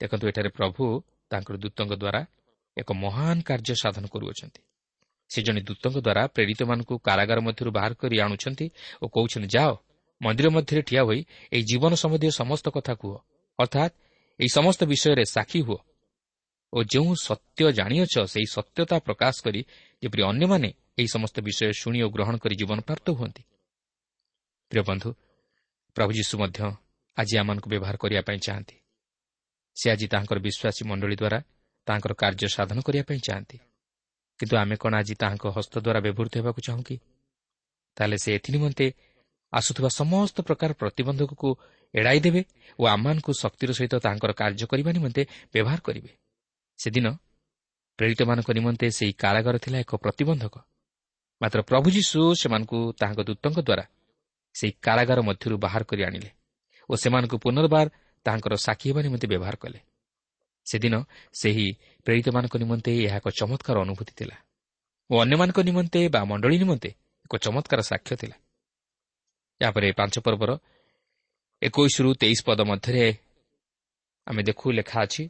ଦେଖନ୍ତୁ 0.00 0.24
ଏଠାରେ 0.30 0.50
ପ୍ରଭୁ 0.58 0.82
ତାଙ୍କର 1.30 1.54
ଦୂତଙ୍କ 1.56 1.92
ଦ୍ୱାରା 1.92 2.20
ଏକ 2.76 2.88
ମହାନ 3.04 3.36
କାର୍ଯ୍ୟ 3.42 3.74
ସାଧନ 3.82 4.04
କରୁଅଛନ୍ତି। 4.06 4.60
ସେ 5.30 5.42
ଜଣେ 5.42 5.60
ଦୂତଙ୍କ 5.60 5.96
ଦ୍ୱାରା 5.96 6.22
ପ୍ରେରିତମାନଙ୍କୁ 6.26 6.94
କାରାଗାର 6.98 7.38
ମଧ୍ୟରୁ 7.40 7.70
ବାହାର 7.70 7.92
କରି 7.94 8.16
ଆଣୁଛନ୍ତି 8.20 8.66
ଓ 9.02 9.04
କହୁଛନ୍ତି 9.08 9.48
ଯାଅ 9.48 9.72
ମନ୍ଦିର 10.20 10.48
ମଧ୍ୟରେ 10.50 10.82
ଠିଆ 10.82 11.02
ହୋଇ 11.02 11.20
ଏହି 11.52 11.62
ଜୀବନ 11.62 11.92
ସମ୍ବନ୍ଧୀୟ 11.94 12.30
ସମସ୍ତ 12.30 12.66
କଥା 12.68 12.94
କୁହ। 12.94 13.14
ଅର୍ଥାତ୍ 13.58 13.94
ଏହି 14.40 14.48
ସମସ୍ତ 14.48 14.80
ବିଷୟରେ 14.84 15.24
ସାକ୍ଷୀ 15.24 15.60
ହୁଅ। 15.60 15.78
ଓ 16.72 16.78
ଯେଉଁ 16.82 17.14
ସତ୍ୟ 17.22 17.72
ଜାଣିଅଛ 17.72 18.14
ସେହି 18.26 18.46
ସତ୍ୟତା 18.46 18.96
ପ୍ରକାଶ 18.98 19.34
କରି 19.44 19.60
ଯେପରି 20.02 20.22
ଅନ୍ୟମାନେ 20.22 20.70
ଏହି 20.98 21.08
ସମସ୍ତ 21.08 21.36
ବିଷୟ 21.40 21.72
ଶୁଣି 21.72 21.98
ଓ 22.02 22.08
ଗ୍ରହଣ 22.08 22.36
କରି 22.36 22.54
ଜୀବନ 22.56 22.78
ପ୍ରାପ୍ତ 22.80 23.06
ହୁଅନ୍ତି। 23.10 23.42
ପ୍ରିୟ 24.70 24.82
ବନ୍ଧୁ 24.82 25.10
ପ୍ରଭୁ 25.96 26.10
ଯୀଶୁ 26.12 26.34
ମଧ୍ୟ 26.38 26.58
ଆଜି 27.16 27.34
ଆମମାନଙ୍କୁ 27.38 27.68
ବ୍ୟବହାର 27.70 27.96
କରିବା 27.96 28.22
ପାଇଁ 28.22 28.38
ଚାହାନ୍ତି। 28.38 28.76
ସେ 29.76 29.86
ଆଜି 29.90 30.06
ତାହାଙ୍କର 30.08 30.38
ବିଶ୍ୱାସୀ 30.38 30.82
ମଣ୍ଡଳୀ 30.88 31.16
ଦ୍ୱାରା 31.16 31.38
ତାହାଙ୍କର 31.86 32.12
କାର୍ଯ୍ୟ 32.12 32.48
ସାଧନ 32.48 32.78
କରିବା 32.80 33.04
ପାଇଁ 33.08 33.18
ଚାହାନ୍ତି। 33.18 33.58
କିନ୍ତୁ 34.40 34.54
ଆମେ 34.56 34.76
କ'ଣ 34.76 34.92
ଆଜି 34.94 35.14
ତାହାଙ୍କ 35.22 35.44
ହସ୍ତ 35.56 35.74
ଦ୍ୱାରା 35.78 36.00
ବ୍ୟବହୃତ 36.00 36.32
ହେବାକୁ 36.40 36.60
ଚାହୁଁ 36.66 36.82
କି 36.88 36.96
ତାହେଲେ 37.96 38.16
ସେ 38.22 38.30
ଏଥିନିମନ୍ତେ 38.36 38.86
ଆସୁଥିବା 39.52 39.90
ସମସ୍ତ 40.00 40.36
ପ୍ରକାର 40.48 40.70
ପ୍ରତିବନ୍ଧକକୁ 40.72 41.48
ଏଡ଼ାଇ 41.94 42.20
ଦେବେ 42.20 42.40
ଓ 42.78 42.82
ଆମମାନଙ୍କୁ 42.86 43.32
ଶକ୍ତିର 43.42 43.70
ସହିତ 43.78 43.94
ତାହାଙ୍କର 44.04 44.32
କାର୍ଯ୍ୟ 44.32 44.66
କରିବା 44.66 44.90
ନିମନ୍ତେ 44.92 45.22
ବ୍ୟବହାର 45.52 45.78
କରିବେ। 45.80 46.10
ସେଦିନ 46.78 47.06
ପ୍ରେରିତମାନଙ୍କ 47.98 48.48
ନିମନ୍ତେ 48.58 48.86
ସେହି 48.90 49.12
କାରାଗାର 49.22 49.56
ଥିଲା 49.58 49.78
ଏକ 49.84 49.92
ପ୍ରତିବନ୍ଧକ। 49.96 50.54
ମାତ୍ର 51.40 51.60
ପ୍ରଭୁ 51.62 51.88
ଯୀଶୁ 51.90 52.20
ସେମାନଙ୍କୁ 52.40 52.78
ତାହାଙ୍କ 53.00 53.20
ଦୂତଙ୍କ 53.28 53.58
ଦ୍ୱାରା 53.68 53.84
ସେହି 54.54 54.72
କାରାଗାର 54.86 55.18
ମଧ୍ୟରୁ 55.28 55.56
ବାହାର 55.64 55.82
କରି 55.90 56.02
ଆଣିଲେ 56.08 56.30
ଓ 56.88 56.92
ସେମାନଙ୍କୁ 57.02 57.36
ପୁନର୍ବାର 57.44 57.86
ତାହାଙ୍କର 58.26 58.54
ସାକ୍ଷୀ 58.66 58.86
ହେବା 58.90 59.00
ନିମନ୍ତେ 59.02 59.26
ବ୍ୟବହାର 59.32 59.56
କଲେ। 59.62 59.78
ସେଦିନ 60.66 60.94
ସେହି 61.32 61.66
ପ୍ରେରିତମାନଙ୍କ 62.06 62.54
ନିମନ୍ତେ 62.62 62.92
ଏହା 63.06 63.16
ଏକ 63.16 63.26
ଚମତ୍କାର 63.40 63.76
ଅନୁଭୂତି 63.86 64.12
ଥିଲା 64.18 64.36
ଓ 65.10 65.14
ଅନ୍ୟମାନଙ୍କ 65.24 65.58
ନିମନ୍ତେ 65.68 66.00
ବା 66.14 66.20
ମଣ୍ଡଳୀ 66.30 66.56
ନିମନ୍ତେ 66.62 66.90
ଏକ 67.26 67.32
ଚମତ୍କାର 67.44 67.80
ସାକ୍ଷ୍ୟ 67.90 68.14
ଥିଲା। 68.20 68.36
ଏହାପରେ 69.60 69.88
ପାଞ୍ଚ 69.98 70.14
ପର୍ବର 70.26 70.50
ଏକୋଇଶରୁ 71.62 72.10
ତେଇଶ 72.20 72.38
ପଦ 72.46 72.60
ମଧ୍ୟରେ 72.70 73.04
ଆମେ 74.26 74.42
ଦେଖୁ 74.42 74.66
ଲେଖା 74.78 74.98
ଅଛି 75.02 75.22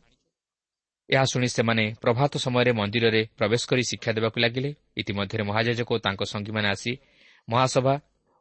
ଏହା 1.09 1.25
ଶୁଣି 1.25 1.49
ସେମାନେ 1.49 1.85
ପ୍ରଭାତ 2.03 2.33
ସମୟରେ 2.45 2.73
ମନ୍ଦିରରେ 2.73 3.23
ପ୍ରବେଶ 3.39 3.63
କରି 3.71 3.83
ଶିକ୍ଷା 3.91 4.11
ଦେବାକୁ 4.17 4.39
ଲାଗିଲେ। 4.41 4.71
ଇତିମଧ୍ୟରେ 4.97 5.43
ମହାଯାଜକ 5.51 5.89
ଓ 5.95 5.99
ତାଙ୍କ 5.99 6.23
ସଙ୍ଗୀମାନେ 6.33 6.69
ଆସି 6.75 6.93
ମହାସଭା 7.49 7.95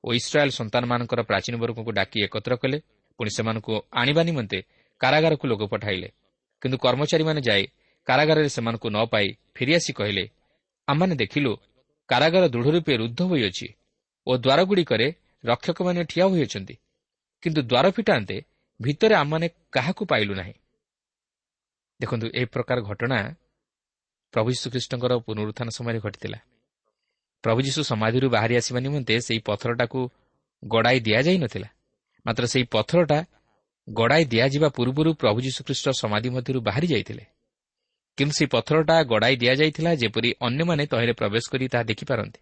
ଓ 0.03 0.07
ଇସ୍ରାଏଲ୍ 0.19 0.53
ସନ୍ତାନମାନଙ୍କର 0.59 1.21
ପ୍ରାଚୀନ 1.29 1.53
ବର୍ଗଙ୍କୁ 1.61 1.91
ଡାକି 1.91 2.17
ଏକତ୍ର 2.25 2.53
କଲେ। 2.61 2.77
ପୁଣି 3.19 3.29
ସେମାନଙ୍କୁ 3.37 3.73
ଆଣିବା 4.01 4.21
ନିମନ୍ତେ 4.29 4.59
କାରାଗାରକୁ 5.01 5.45
ଲୋକ 5.51 5.61
ପଠାଇଲେ। 5.73 6.09
କିନ୍ତୁ 6.65 6.77
କର୍ମଚାରୀମାନେ 6.85 7.41
ଯାଇ 7.47 7.63
କାରାଗାରରେ 8.07 8.49
ସେମାନଙ୍କୁ 8.49 8.87
ନ 8.89 8.97
ପାଇ 9.13 9.27
ଫେରିଆସି 9.55 9.91
କହିଲେ 9.99 10.23
ଆମମାନେ 10.87 11.15
ଦେଖିଲୁ 11.21 11.51
କାରାଗାର 12.09 12.43
ଦୃଢ଼ 12.53 12.69
ରୂପେ 12.75 12.93
ରୁଦ୍ଧ 13.01 13.19
ହୋଇଅଛି 13.31 13.67
ଓ 14.27 14.31
ଦ୍ୱାରଗୁଡ଼ିକରେ 14.43 15.07
ରକ୍ଷକମାନେ 15.43 16.01
ଠିଆ 16.11 16.25
ହୋଇଅଛନ୍ତି। 16.31 16.75
କିନ୍ତୁ 17.43 17.61
ଦ୍ୱାର 17.69 17.85
ଫିଟାନ୍ତେ 17.95 18.37
ଭିତରେ 18.79 19.15
ଆମମାନେ 19.21 19.47
କାହାକୁ 19.75 20.03
ପାଇଲୁ 20.11 20.33
ନାହିଁ 20.39 20.55
ଦେଖନ୍ତୁ 21.99 22.25
ଏହି 22.37 22.47
ପ୍ରକାର 22.53 22.77
ଘଟଣା 22.89 23.17
ପ୍ରଭୁ 24.33 24.49
ଯୀଶୁଖ୍ରୀଷ୍ଟଙ୍କର 24.53 25.11
ପୁନରୁତ୍ଥାନ 25.25 25.67
ସମୟରେ 25.77 25.99
ଘଟିଥିଲା। 26.05 26.39
ପ୍ରଭୁ 27.43 27.59
ଯୀଶୁ 27.65 27.81
ସମାଧିରୁ 27.91 28.27
ବାହାରି 28.35 28.53
ଆସିବା 28.59 28.79
ନିମନ୍ତେ 28.85 29.13
ସେହି 29.27 29.41
ପଥରଟାକୁ 29.49 29.99
ଗଡ଼ାଇ 30.63 30.99
ଦିଆଯାଇ 31.07 31.37
ନଥିଲା। 31.43 31.69
ମାତ୍ର 32.25 32.43
ସେହି 32.51 32.65
ପଥରଟା 32.75 33.19
ଗଡ଼ାଇ 33.93 34.25
ଦିଆଯିବା 34.25 34.69
ପୂର୍ବରୁ 34.69 35.13
ପ୍ରଭୁ 35.13 35.41
ଯୀଶୁଖ୍ରୀଷ୍ଟ 35.41 35.89
ସମାଧି 35.89 36.29
ମଧ୍ୟରୁ 36.29 36.61
ବାହାରି 36.61 36.87
ଯାଇଥିଲେ। 36.87 37.25
କିନ୍ତୁ 38.17 38.33
ସେହି 38.33 38.49
ପଥରଟା 38.51 39.03
ଗଡ଼ାଇ 39.03 39.35
ଦିଆଯାଇଥିଲା 39.35 39.91
ଯେପରି 39.95 40.29
ଅନ୍ୟମାନେ 40.41 40.85
ତହିଁରେ 40.85 41.13
ପ୍ରବେଶ 41.13 41.43
କରି 41.51 41.67
ତାହା 41.67 41.83
ଦେଖିପାରନ୍ତି। 41.83 42.39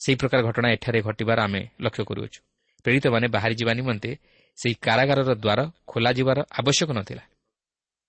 ସେହି 0.00 0.16
ପ୍ରକାର 0.16 0.40
ଘଟଣା 0.42 0.68
ଏଠାରେ 0.72 1.00
ଘଟିବାର 1.00 1.38
ଆମେ 1.42 1.62
ଲକ୍ଷ୍ୟ 1.80 2.04
କରୁଅଛୁ। 2.04 2.40
ପ୍ରେରିତମାନେ 2.84 3.26
ବାହାରିଯିବା 3.28 3.72
ନିମନ୍ତେ 3.74 4.10
ସେହି 4.58 4.74
କାରାଗାରର 4.74 5.34
ଦ୍ୱାର 5.34 5.60
ଖୋଲାଯିବାର 5.86 6.38
ଆବଶ୍ୟକ 6.58 6.90
ନଥିଲା। 6.92 7.22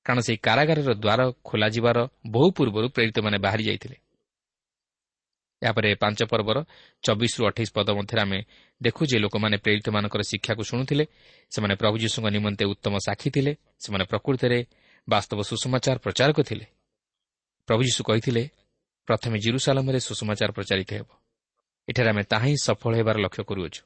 କାରଣ 0.05 0.19
ସେହି 0.19 0.37
କାରାଗାରର 0.37 0.91
ଦ୍ୱାର 0.93 1.19
ଖୋଲାଯିବାର 1.43 1.97
ବହୁ 2.27 2.47
ପୂର୍ବରୁ 2.51 2.87
ପ୍ରେରିତମାନେ 2.89 3.37
ବାହାରି 3.37 3.63
ଯାଇଥିଲେ। 3.63 3.97
ଏହାପରେ 5.63 5.89
ପାଞ୍ଚ 5.95 6.19
ପର୍ବର 6.31 6.57
ଚବିଶରୁ 7.03 7.43
ଅଠେଇଶ 7.47 7.69
ପଦ 7.75 7.87
ମଧ୍ୟରେ 7.89 8.21
ଆମେ 8.21 8.39
ଦେଖୁ 8.81 9.01
ଯେ 9.11 9.17
ଲୋକମାନେ 9.19 9.57
ପ୍ରେରିତମାନଙ୍କର 9.57 10.21
ଶିକ୍ଷାକୁ 10.21 10.63
ଶୁଣୁଥିଲେ 10.63 11.05
ସେମାନେ 11.51 11.73
ପ୍ରଭୁ 11.75 11.95
ଯୀଶୁଙ୍କ 11.97 12.27
ନିମନ୍ତେ 12.35 12.63
ଉତ୍ତମ 12.65 12.93
ସାକ୍ଷୀ 13.07 13.29
ଥିଲେ 13.35 13.51
ସେମାନେ 13.79 14.03
ପ୍ରକୃତରେ 14.11 14.59
ବାସ୍ତବ 15.07 15.39
ସୁଷମାଚାର 15.41 15.97
ପ୍ରଚାରକ 15.97 16.37
ଥିଲେ। 16.41 16.65
ପ୍ରଭୁ 17.67 17.81
ଯୀଶୁ 17.83 18.01
କହିଥିଲେ 18.03 18.43
ପ୍ରଥମେ 19.07 19.35
ଜିରୁସାଲମରେ 19.39 19.99
ସୁଷମାଚାର 19.99 20.49
ପ୍ରଚାରିତ 20.51 20.89
ହେବ। 20.93 21.09
ଏଠାରେ 21.87 22.09
ଆମେ 22.09 22.23
ତାହା 22.23 22.45
ହିଁ 22.45 22.57
ସଫଳ 22.63 22.91
ହେବାର 22.95 23.17
ଲକ୍ଷ୍ୟ 23.25 23.43
କରୁଅଛୁ। 23.43 23.81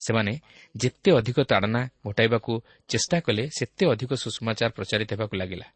ସେମାନେ 0.00 0.32
ଯେତେ 0.76 1.10
ଅଧିକ 1.18 1.38
ତାଡ଼ନା 1.50 1.80
ଘଟାଇବାକୁ 2.06 2.52
ଚେଷ୍ଟା 2.88 3.18
କଲେ 3.20 3.44
ସେତେ 3.58 3.84
ଅଧିକ 3.92 4.10
ସୁଷମାଚାର 4.14 4.70
ପ୍ରଚାରିତ 4.70 5.10
ହେବାକୁ 5.14 5.34
ଲାଗିଲା। 5.36 5.66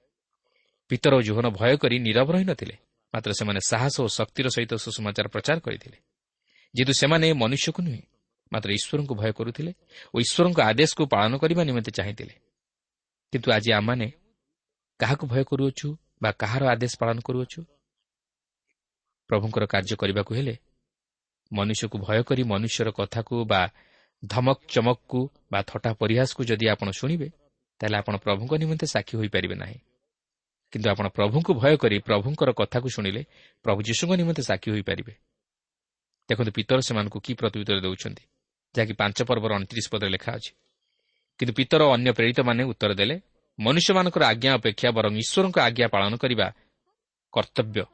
ପିତର 0.91 1.13
ଓ 1.17 1.21
ଜୋହନ 1.23 1.47
ଭୟ 1.59 1.75
କରି 1.83 1.97
ନିରବ 1.99 2.29
ରହିନଥିଲେ 2.33 2.77
ମାତ୍ର 3.15 3.31
ସେମାନେ 3.33 3.61
ସାହସ 3.71 3.95
ଓ 4.01 4.07
ଶକ୍ତିର 4.19 4.47
ସହିତ 4.55 4.73
ସୁଷମାଚାର 4.85 5.27
ପ୍ରଚାର 5.35 5.59
କରିଥିଲେ। 5.59 5.99
ଯେହେତୁ 6.75 6.93
ସେମାନେ 6.93 7.27
ମନୁଷ୍ୟକୁ 7.43 7.81
ନୁହେଁ 7.87 8.03
ମାତ୍ର 8.53 8.69
ଈଶ୍ୱରଙ୍କୁ 8.79 9.15
ଭୟ 9.21 9.33
କରୁଥିଲେ 9.39 9.73
ଓ 10.15 10.17
ଈଶ୍ୱରଙ୍କ 10.25 10.59
ଆଦେଶକୁ 10.71 11.03
ପାଳନ 11.15 11.33
କରିବା 11.43 11.63
ନିମନ୍ତେ 11.69 11.91
ଚାହିଁଥିଲେ। 11.99 12.35
କିନ୍ତୁ 13.33 13.49
ଆଜି 13.53 13.71
ଆମମାନେ 13.73 14.07
କାହାକୁ 15.01 15.25
ଭୟ 15.27 15.43
କରୁଅଛୁ 15.51 15.89
ବା 16.23 16.31
କାହାର 16.33 16.63
ଆଦେଶ 16.75 16.93
ପାଳନ 17.01 17.19
କରୁଅଛୁ? 17.27 17.61
ପ୍ରଭୁଙ୍କର 19.31 19.65
କାର୍ଯ୍ୟ 19.67 19.95
କରିବାକୁ 19.97 20.33
ହେଲେ 20.35 20.55
ମନୁଷ୍ୟକୁ 21.53 21.97
ଭୟ 21.99 22.21
କରି 22.29 22.43
ମନୁଷ୍ୟର 22.43 22.89
କଥାକୁ 22.91 23.35
ବା 23.45 23.63
ଧମକ 24.23 24.59
ଚମକକୁ 24.69 25.21
ବା 25.53 25.61
ଥଟା 25.63 25.91
ପରିହାସକୁ 26.01 26.41
ଯଦି 26.45 26.67
ଆପଣ 26.69 26.89
ଶୁଣିବେ 26.91 27.29
ତାହେଲେ 27.81 27.97
ଆପଣ 27.99 28.15
ପ୍ରଭୁଙ୍କ 28.25 28.53
ନିମନ୍ତେ 28.63 28.87
ସାକ୍ଷୀ 28.87 29.15
ହୋଇପାରିବେ 29.19 29.55
ନାହିଁ। 29.55 29.79
କିନ୍ତୁ 30.73 30.89
ଆପଣ 30.91 31.07
ପ୍ରଭୁଙ୍କୁ 31.09 31.53
ଭୟ 31.55 31.75
କରି 31.77 31.97
ପ୍ରଭୁଙ୍କର 32.09 32.51
କଥାକୁ 32.61 32.89
ଶୁଣିଲେ 32.95 33.23
ପ୍ରଭୁ 33.65 33.79
ଯୀଶୁଙ୍କ 33.89 34.13
ନିମନ୍ତେ 34.21 34.43
ସାକ୍ଷୀ 34.43 34.69
ହୋଇପାରିବେ। 34.75 35.15
ଦେଖନ୍ତୁ 36.29 36.53
ପିତର 36.57 36.79
ସେମାନଙ୍କୁ 36.89 37.19
କି 37.25 37.33
ପ୍ରତ୍ୟୁତ୍ତର 37.41 37.79
ଦେଉଛନ୍ତି 37.85 38.25
ଯାହାକି 38.75 38.95
ପାଞ୍ଚ 39.01 39.19
ପର୍ବର 39.29 39.51
ଅଣତିରିଶ 39.59 39.87
ପଦରେ 39.93 40.11
ଲେଖା 40.15 40.31
ଅଛି। 40.39 40.53
କିନ୍ତୁ 41.41 41.53
ପିତର 41.59 41.83
ଅନ୍ୟ 41.95 42.11
ପ୍ରେରିତମାନେ 42.19 42.63
ଉତ୍ତର 42.65 42.91
ଦେଲେ 42.95 43.17
ମନୁଷ୍ୟମାନଙ୍କର 43.59 44.23
ଆଜ୍ଞା 44.33 44.51
ଅପେକ୍ଷା 44.59 44.89
ବରଂ 44.97 45.13
ଈଶ୍ୱରଙ୍କ 45.23 45.57
ଆଜ୍ଞା 45.67 45.87
ପାଳନ 45.95 46.13
କରିବା 46.23 46.47
କର୍ତ୍ତବ୍ୟ। 47.35 47.85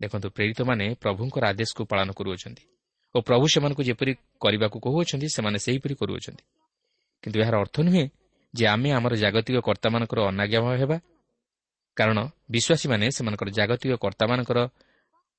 ଦେଖନ୍ତୁ 0.00 0.28
ପ୍ରେରିତମାନେ 0.36 0.86
ପ୍ରଭୁଙ୍କର 1.02 1.42
ଆଦେଶକୁ 1.52 1.82
ପାଳନ 1.90 2.08
କରୁଅଛନ୍ତି 2.18 2.64
ଓ 3.14 3.16
ପ୍ରଭୁ 3.20 3.44
ସେମାନଙ୍କୁ 3.52 3.82
ଯେପରି 3.88 4.12
କରିବାକୁ 4.42 4.76
କହୁଅଛନ୍ତି 4.84 5.26
ସେମାନେ 5.36 5.58
ସେହିପରି 5.66 5.94
କରୁଅଛନ୍ତି। 6.00 6.44
କିନ୍ତୁ 7.24 7.38
ଏହାର 7.42 7.54
ଅର୍ଥ 7.62 7.76
ନୁହେଁ 7.86 8.04
ଯେ 8.54 8.64
ଆମେ 8.66 8.88
ଆମର 8.98 9.12
ଜାଗତିକ 9.14 9.56
କର୍ତ୍ତାମାନଙ୍କର 9.68 10.18
ଅନାଜ୍ଞାମୟ 10.30 10.76
ହେବା 10.82 10.96
କାରଣ 11.96 12.18
ବିଶ୍ୱାସୀମାନେ 12.50 13.06
ସେମାନଙ୍କର 13.16 13.48
ଜାଗତିକ 13.50 13.92
କର୍ତ୍ତାମାନଙ୍କର 14.04 14.58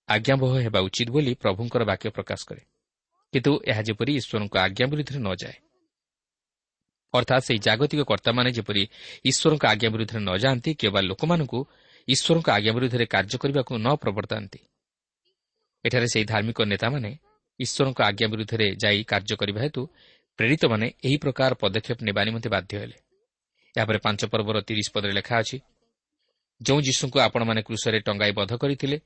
ଆଜ୍ଞାବହ 0.09 0.51
ହେବା 0.65 0.79
ଉଚିତ 0.87 1.09
ବୋଲି 1.11 1.31
ପ୍ରଭୁଙ୍କର 1.43 1.81
ବାକ୍ୟ 1.91 2.07
ପ୍ରକାଶ 2.17 2.39
କରେ। 2.49 2.61
କିନ୍ତୁ 3.33 3.51
ଏହା 3.71 3.81
ଯେପରି 3.87 4.11
ଈଶ୍ୱରଙ୍କ 4.19 4.55
ଆଜ୍ଞା 4.57 4.85
ବିରୁଦ୍ଧରେ 4.91 5.19
ନ 5.19 5.29
ଯାଏ 5.41 5.57
ଅର୍ଥାତ୍ 7.13 7.43
ସେହି 7.47 7.59
ଜାଗତିକ 7.59 8.01
କର୍ତ୍ତାମାନେ 8.11 8.49
ଯେପରି 8.57 8.83
ଈଶ୍ୱରଙ୍କ 9.29 9.63
ଆଜ୍ଞା 9.65 9.89
ବିରୁଦ୍ଧରେ 9.93 10.19
ନ 10.19 10.31
ଯାଆନ୍ତି 10.43 10.71
କିମ୍ବା 10.79 11.01
ଲୋକମାନଙ୍କୁ 11.01 11.59
ଈଶ୍ୱରଙ୍କ 12.07 12.47
ଆଜ୍ଞା 12.49 12.71
ବିରୁଦ୍ଧରେ 12.75 13.05
କାର୍ଯ୍ୟ 13.05 13.37
କରିବାକୁ 13.43 13.73
ନ 13.77 13.87
ପ୍ରବର୍ତ୍ତାନ୍ତି। 13.95 14.59
ଏଠାରେ 15.85 16.07
ସେହି 16.13 16.25
ଧାର୍ମିକ 16.31 16.59
ନେତାମାନେ 16.71 17.11
ଈଶ୍ୱରଙ୍କ 17.59 17.99
ଆଜ୍ଞା 18.01 18.27
ବିରୁଦ୍ଧରେ 18.31 18.67
ଯାଇ 18.83 18.99
କାର୍ଯ୍ୟ 19.11 19.35
କରିବା 19.41 19.59
ହେତୁ 19.65 19.81
ପ୍ରେରିତମାନେ 20.39 20.87
ଏହି 21.05 21.17
ପ୍ରକାର 21.17 21.51
ପଦକ୍ଷେପ 21.61 21.99
ନେବା 22.07 22.21
ନିମନ୍ତେ 22.27 22.49
ବାଧ୍ୟ 22.49 22.73
ହେଲେ। 22.81 22.97
ଏହାପରେ 23.75 23.97
ପାଞ୍ଚ 24.05 24.21
ପର୍ବର 24.31 24.57
ତିରିଶ 24.67 24.87
ପଦରେ 24.95 25.13
ଲେଖା 25.19 25.35
ଅଛି 25.41 25.57
ଯେଉଁ 26.65 26.80
ଯୀଶୁଙ୍କୁ 26.88 27.17
ଆପଣମାନେ 27.19 27.62
କୃଷରେ 27.67 27.99
ଟଙ୍ଗାଇ 28.08 28.32
ବଧ 28.39 28.51
କରିଥିଲେ 28.62 28.97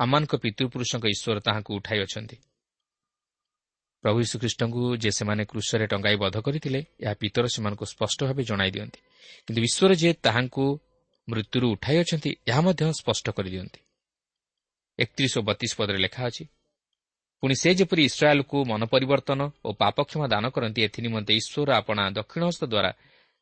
ଆମମାନଙ୍କ 0.00 0.32
ପିତୃପୁରୁଷଙ୍କ 0.44 1.04
ଈଶ୍ୱର 1.14 1.38
ତାହାଙ୍କୁ 1.46 1.70
ଉଠାଇ 1.78 1.98
ଅଛନ୍ତି। 2.06 2.36
ପ୍ରଭୁ 4.04 4.18
ଯୀଶୁଖ୍ରୀଷ୍ଟଙ୍କୁ 4.24 4.82
ଯେ 5.02 5.10
ସେମାନେ 5.18 5.42
କୃଷରେ 5.50 5.86
ଟଙ୍ଗାଇ 5.92 6.16
ବଧ 6.22 6.36
କରିଥିଲେ 6.46 6.80
ଏହା 7.04 7.14
ପିତର 7.22 7.44
ସେମାନଙ୍କୁ 7.54 7.84
ସ୍ପଷ୍ଟ 7.92 8.18
ଭାବେ 8.28 8.42
ଜଣାଇ 8.50 8.70
ଦିଅନ୍ତି। 8.74 9.00
କିନ୍ତୁ 9.46 9.60
ଈଶ୍ୱର 9.68 9.92
ଯେ 10.02 10.10
ତାହାଙ୍କୁ 10.24 10.64
ମୃତ୍ୟୁରୁ 11.28 11.66
ଉଠାଇ 11.74 11.96
ଅଛନ୍ତି 12.02 12.30
ଏହା 12.50 12.60
ମଧ୍ୟ 12.66 12.82
ସ୍ପଷ୍ଟ 13.00 13.26
କରିଦିଅନ୍ତି। 13.36 13.80
ଏକତିରିଶ 14.98 15.34
ଓ 15.38 15.42
ବତିଶ 15.48 15.72
ପଦରେ 15.78 15.98
ଲେଖା 16.04 16.22
ଅଛି 16.28 16.44
ପୁଣି 17.42 17.54
ସେ 17.62 17.70
ଯେପରି 17.78 18.02
ଇସ୍ରାଏଲ୍କୁ 18.10 18.58
ମନ 18.70 18.82
ପରିବର୍ତ୍ତନ 18.92 19.40
ଓ 19.66 19.68
ପାପକ୍ଷମା 19.80 20.26
ଦାନ 20.34 20.44
କରନ୍ତି 20.54 20.80
ଏଥିନିମନ୍ତେ 20.86 21.32
ଈଶ୍ୱର 21.40 21.68
ଆପଣା 21.80 22.02
ଦକ୍ଷିଣ 22.18 22.42
ହସ୍ତ 22.50 22.62
ଦ୍ୱାରା 22.72 22.90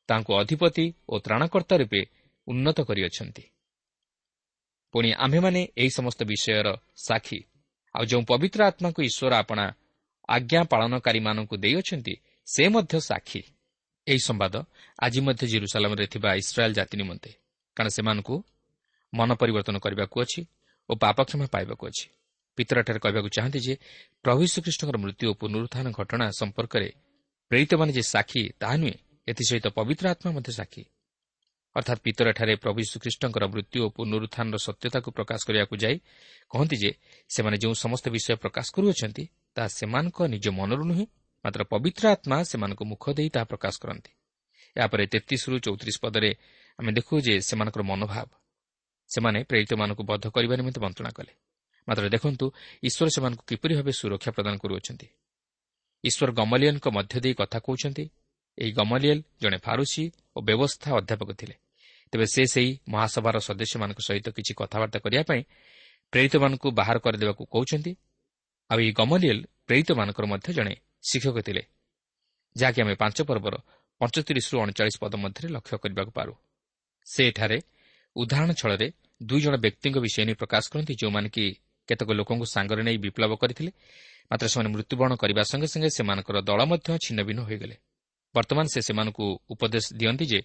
ତାଙ୍କୁ 0.09 0.31
ଅଧିପତି 0.41 0.87
ଓ 1.09 1.15
ତ୍ରାଣକର୍ତ୍ତା 1.25 1.75
ରୂପେ 1.83 2.01
ଉନ୍ନତ 2.49 2.79
କରିଅଛନ୍ତି। 2.81 3.45
ପୁଣି 4.93 5.11
ଆମ୍ଭେମାନେ 5.15 5.61
ଏହି 5.77 5.91
ସମସ୍ତ 5.91 6.21
ବିଷୟର 6.23 6.69
ସାକ୍ଷୀ। 6.97 7.41
ଆଉ 7.95 8.05
ଯେଉଁ 8.05 8.23
ପବିତ୍ର 8.23 8.61
ଆତ୍ମାଙ୍କୁ 8.67 9.01
ଈଶ୍ୱର 9.03 9.33
ଆପଣା 9.35 9.65
ଆଜ୍ଞା 10.29 10.61
ପାଳନକାରୀମାନଙ୍କୁ 10.73 11.55
ଦେଇଅଛନ୍ତି 11.57 12.15
ସେ 12.47 12.65
ମଧ୍ୟ 12.69 12.95
ସାକ୍ଷୀ। 13.01 13.43
ଏହି 14.07 14.21
ସମ୍ବାଦ 14.29 14.55
ଆଜି 15.03 15.21
ମଧ୍ୟ 15.21 15.45
ଜିରୁସାଲାମରେ 15.47 16.05
ଥିବା 16.07 16.31
ଇସ୍ରାଏଲ୍ 16.35 16.75
ଜାତି 16.75 16.95
ନିମନ୍ତେ 16.97 17.31
କାରଣ 17.77 17.89
ସେମାନଙ୍କୁ 17.89 18.35
ମନ 19.13 19.31
ପରିବର୍ତ୍ତନ 19.35 19.77
କରିବାକୁ 19.79 20.17
ଅଛି 20.21 20.41
ଓ 20.89 20.93
ପାପକ୍ଷମା 20.95 21.47
ପାଇବାକୁ 21.55 21.85
ଅଛି। 21.87 22.07
ପିତରଠାରେ 22.59 22.99
କହିବାକୁ 22.99 23.29
ଚାହାନ୍ତି 23.29 23.61
ଯେ 23.67 23.75
ପ୍ରଭୁ 24.25 24.43
ଶ୍ରୀକୃଷ୍ଣଙ୍କର 24.53 24.97
ମୃତ୍ୟୁ 25.05 25.25
ଓ 25.31 25.35
ପୁନରୁତ୍ଥାନ 25.41 25.87
ଘଟଣା 25.91 26.27
ସମ୍ପର୍କରେ 26.31 26.89
ପ୍ରେରିତମାନେ 27.51 27.93
ଯେ 27.93 28.03
ସାକ୍ଷୀ 28.03 28.43
ତାହା 28.61 28.77
ନୁହେଁ 28.77 28.97
ଏଥିସହିତ 29.29 29.67
ପବିତ୍ର 29.79 30.05
ଆତ୍ମା 30.13 30.31
ମଧ୍ୟ 30.37 30.53
ସାକ୍ଷୀ। 30.53 30.83
ଅର୍ଥାତ୍ 31.77 32.01
ପିତରଠାରେ 32.01 32.55
ପ୍ରଭୁ 32.57 32.81
ଶ୍ରୀକୃଷ୍ଣଙ୍କର 32.91 33.45
ମୃତ୍ୟୁ 33.53 33.79
ଓ 33.87 33.89
ପୁନରୁତ୍ଥାନର 33.97 34.57
ସତ୍ୟତାକୁ 34.67 35.09
ପ୍ରକାଶ 35.17 35.41
କରିବାକୁ 35.49 35.75
ଯାଇ 35.77 35.97
କହନ୍ତି 36.51 36.77
ଯେ 36.83 36.91
ସେମାନେ 37.31 37.57
ଯେଉଁ 37.63 37.75
ସମସ୍ତ 37.75 38.05
ବିଷୟ 38.15 38.37
ପ୍ରକାଶ 38.45 38.67
କରୁଅଛନ୍ତି 38.77 39.25
ତାହା 39.55 39.69
ସେମାନଙ୍କ 39.79 40.19
ନିଜ 40.35 40.47
ମନରୁ 40.59 40.85
ନୁହେଁ 40.91 41.07
ମାତ୍ର 41.45 41.61
ପବିତ୍ର 41.73 42.05
ଆତ୍ମା 42.15 42.37
ସେମାନଙ୍କୁ 42.43 42.85
ମୁଖ 42.85 43.05
ଦେଇ 43.17 43.29
ତାହା 43.29 43.45
ପ୍ରକାଶ 43.45 43.75
କରନ୍ତି। 43.83 44.13
ଏହାପରେ 44.77 45.05
ତେତିଶରୁ 45.07 45.57
ଚଉତିରିଶ 45.59 45.97
ପଦରେ 46.05 46.31
ଆମେ 46.79 46.91
ଦେଖୁ 46.93 47.15
ଯେ 47.21 47.35
ସେମାନଙ୍କର 47.41 47.83
ମନୋଭାବ। 47.83 48.29
ସେମାନେ 49.11 49.39
ପ୍ରେରିତମାନଙ୍କୁ 49.45 50.03
ବଦ୍ଧ 50.11 50.25
କରିବା 50.29 50.55
ନିମନ୍ତେ 50.57 50.81
ବନ୍ତଣା 50.81 51.11
କଲେ। 51.11 51.33
ମାତ୍ର 51.89 52.05
ଦେଖନ୍ତୁ 52.09 52.47
ଈଶ୍ୱର 52.83 53.09
ସେମାନଙ୍କୁ 53.15 53.43
କିପରି 53.49 53.73
ଭାବେ 53.79 53.93
ସୁରକ୍ଷା 53.93 54.31
ପ୍ରଦାନ 54.37 54.55
କରୁଅଛନ୍ତି। 54.57 55.07
ଈଶ୍ୱର 56.05 56.31
ଗମଲିୟନଙ୍କ 56.33 56.87
ମଧ୍ୟ 56.89 57.15
ଦେଇ 57.25 57.35
କଥା 57.35 57.59
କହୁଛନ୍ତି 57.59 58.05
ଏହି 58.59 58.73
ଗମଲିଏଲ 58.73 59.21
ଜଣେ 59.43 59.59
ଫାରୁସି 59.59 60.05
ଓ 60.37 60.39
ବ୍ୟବସ୍ଥା 60.41 60.89
ଅଧ୍ୟାପକ 60.99 61.31
ଥିଲେ। 61.33 61.55
ତେବେ 62.13 62.27
ସେ 62.35 62.43
ସେହି 62.55 62.71
ମହାସଭାର 62.93 63.37
ସଦସ୍ୟମାନଙ୍କ 63.49 64.01
ସହିତ 64.09 64.27
କିଛି 64.37 64.53
କଥାବାର୍ତ୍ତା 64.61 64.99
କରିବା 65.05 65.23
ପାଇଁ 65.31 65.43
ପ୍ରେରିତମାନଙ୍କୁ 66.13 66.69
ବାହାର 66.79 66.97
କରିଦେବାକୁ 67.05 67.43
କହୁଛନ୍ତି। 67.55 67.93
ଆଉ 68.71 68.79
ଏହି 68.83 68.93
ଗମଲିଏଲ 69.01 69.39
ପ୍ରେରିତମାନଙ୍କର 69.67 70.25
ମଧ୍ୟ 70.33 70.49
ଜଣେ 70.59 70.75
ଶିକ୍ଷକ 71.09 71.37
ଥିଲେ 71.47 71.63
ଯାହାକି 72.57 72.79
ଆମେ 72.85 72.95
ପାଞ୍ଚ 73.03 73.19
ପର୍ବର 73.29 73.55
ପଞ୍ଚତିରିଶରୁ 74.01 74.57
ଅଣଚାଳିଶ 74.65 74.97
ପଦ 75.03 75.13
ମଧ୍ୟରେ 75.25 75.49
ଲକ୍ଷ୍ୟ 75.57 75.77
କରିବାକୁ 75.83 76.13
ପାରୁ। 76.19 76.33
ସେ 77.07 77.23
ଏଠାରେ 77.31 77.59
ଉଦାହରଣ 78.17 78.51
ଛଳରେ 78.61 78.87
ଦୁଇ 79.21 79.41
ଜଣ 79.45 79.55
ବ୍ୟକ୍ତିଙ୍କ 79.65 79.97
ବିଷୟ 80.05 80.23
ନେଇ 80.29 80.37
ପ୍ରକାଶ 80.43 80.65
କରନ୍ତି 80.73 80.93
ଯେଉଁମାନେ 81.01 81.29
କି 81.37 81.45
କେତେକ 81.89 82.11
ଲୋକଙ୍କୁ 82.19 82.47
ସାଙ୍ଗରେ 82.55 82.83
ନେଇ 82.89 82.99
ବିପ୍ଳବ 83.05 83.33
କରିଥିଲେ 83.43 83.71
ମାତ୍ର 84.31 84.47
ସେମାନେ 84.53 84.69
ମୃତ୍ୟୁବରଣ 84.75 85.13
କରିବା 85.23 85.43
ସଙ୍ଗେ 85.51 85.69
ସଙ୍ଗେ 85.73 85.91
ସେମାନଙ୍କର 85.97 86.37
ଦଳ 86.49 86.61
ମଧ୍ୟ 86.71 86.89
ଛିନ୍ନଭିନ୍ନ 87.05 87.41
ହୋଇଗଲେ। 87.49 87.77
ବର୍ତ୍ତମାନ 88.35 88.67
ସେ 88.73 88.81
ସେମାନଙ୍କୁ 88.87 89.27
ଉପଦେଶ 89.53 89.85
ଦିଅନ୍ତି 90.01 90.25
ଯେ 90.33 90.41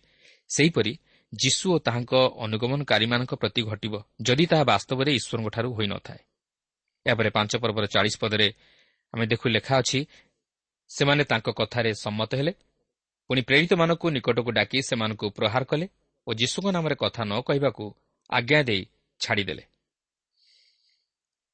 ସେହିପରି 0.50 0.94
ଯୀଶୁ 1.34 1.66
ଓ 1.74 1.78
ତାହାଙ୍କ 1.80 2.14
ଅନୁଗମନକାରୀମାନଙ୍କ 2.46 3.34
ପ୍ରତି 3.36 3.62
ଘଟିବ 3.62 3.94
ଯଦି 4.22 4.46
ତାହା 4.46 4.64
ବାସ୍ତବରେ 4.64 5.12
ଈଶ୍ୱରଙ୍କଠାରୁ 5.20 5.70
ହୋଇନଥାଏ। 5.74 6.22
ଏହାପରେ 7.06 7.30
ପାଞ୍ଚ 7.30 7.52
ପର୍ବର 7.64 7.86
ଚାଳିଶ 7.86 8.16
ପଦରେ 8.20 8.48
ଆମେ 9.14 9.26
ଦେଖୁ 9.26 9.46
ଲେଖା 9.50 9.74
ଅଛି 9.82 10.00
ସେମାନେ 10.90 11.24
ତାଙ୍କ 11.24 11.48
କଥାରେ 11.60 11.92
ସମ୍ମତ 12.04 12.32
ହେଲେ 12.36 12.54
ପୁଣି 13.30 13.42
ପ୍ରେରିତମାନଙ୍କୁ 13.42 14.08
ନିକଟକୁ 14.10 14.52
ଡାକି 14.52 14.78
ସେମାନଙ୍କୁ 14.90 15.26
ପ୍ରହାର 15.38 15.64
କଲେ 15.64 15.86
ଓ 16.28 16.30
ଯୀଶୁଙ୍କ 16.34 16.68
ନାମରେ 16.76 16.96
କଥା 16.96 17.22
ନ 17.24 17.34
କହିବାକୁ 17.48 17.86
ଆଜ୍ଞା 18.30 18.60
ଦେଇ 18.64 18.84
ଛାଡ଼ିଦେଲେ। 19.20 19.64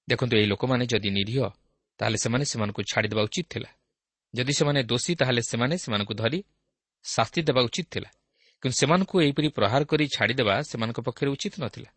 ଦେଖନ୍ତୁ 0.08 0.34
ଏହି 0.38 0.48
ଲୋକମାନେ 0.48 0.84
ଯଦି 0.86 1.10
ନିରୀହ 1.10 1.40
ତାହେଲେ 2.00 2.18
ସେମାନେ 2.18 2.46
ସେମାନଙ୍କୁ 2.52 2.82
ଛାଡ଼ିଦେବା 2.92 3.24
ଉଚିତ 3.28 3.48
ଥିଲା। 3.54 3.70
ଯଦି 4.34 4.54
ସେମାନେ 4.54 4.80
ଦୋଷୀ 4.84 5.14
ତାହେଲେ 5.16 5.42
ସେମାନେ 5.42 5.76
ସେମାନଙ୍କୁ 5.78 6.14
ଧରି 6.14 6.40
ଶାସ୍ତି 7.06 7.40
ଦେବା 7.48 7.62
ଉଚିତ 7.62 7.88
ଥିଲା। 7.94 8.10
କିନ୍ତୁ 8.64 8.76
ସେମାନଙ୍କୁ 8.78 9.16
ଏହିପରି 9.22 9.48
ପ୍ରହାର 9.50 9.82
କରି 9.84 10.06
ଛାଡ଼ିଦେବା 10.08 10.56
ସେମାନଙ୍କ 10.62 11.00
ପକ୍ଷରେ 11.08 11.30
ଉଚିତ 11.30 11.56
ନଥିଲା 11.64 11.90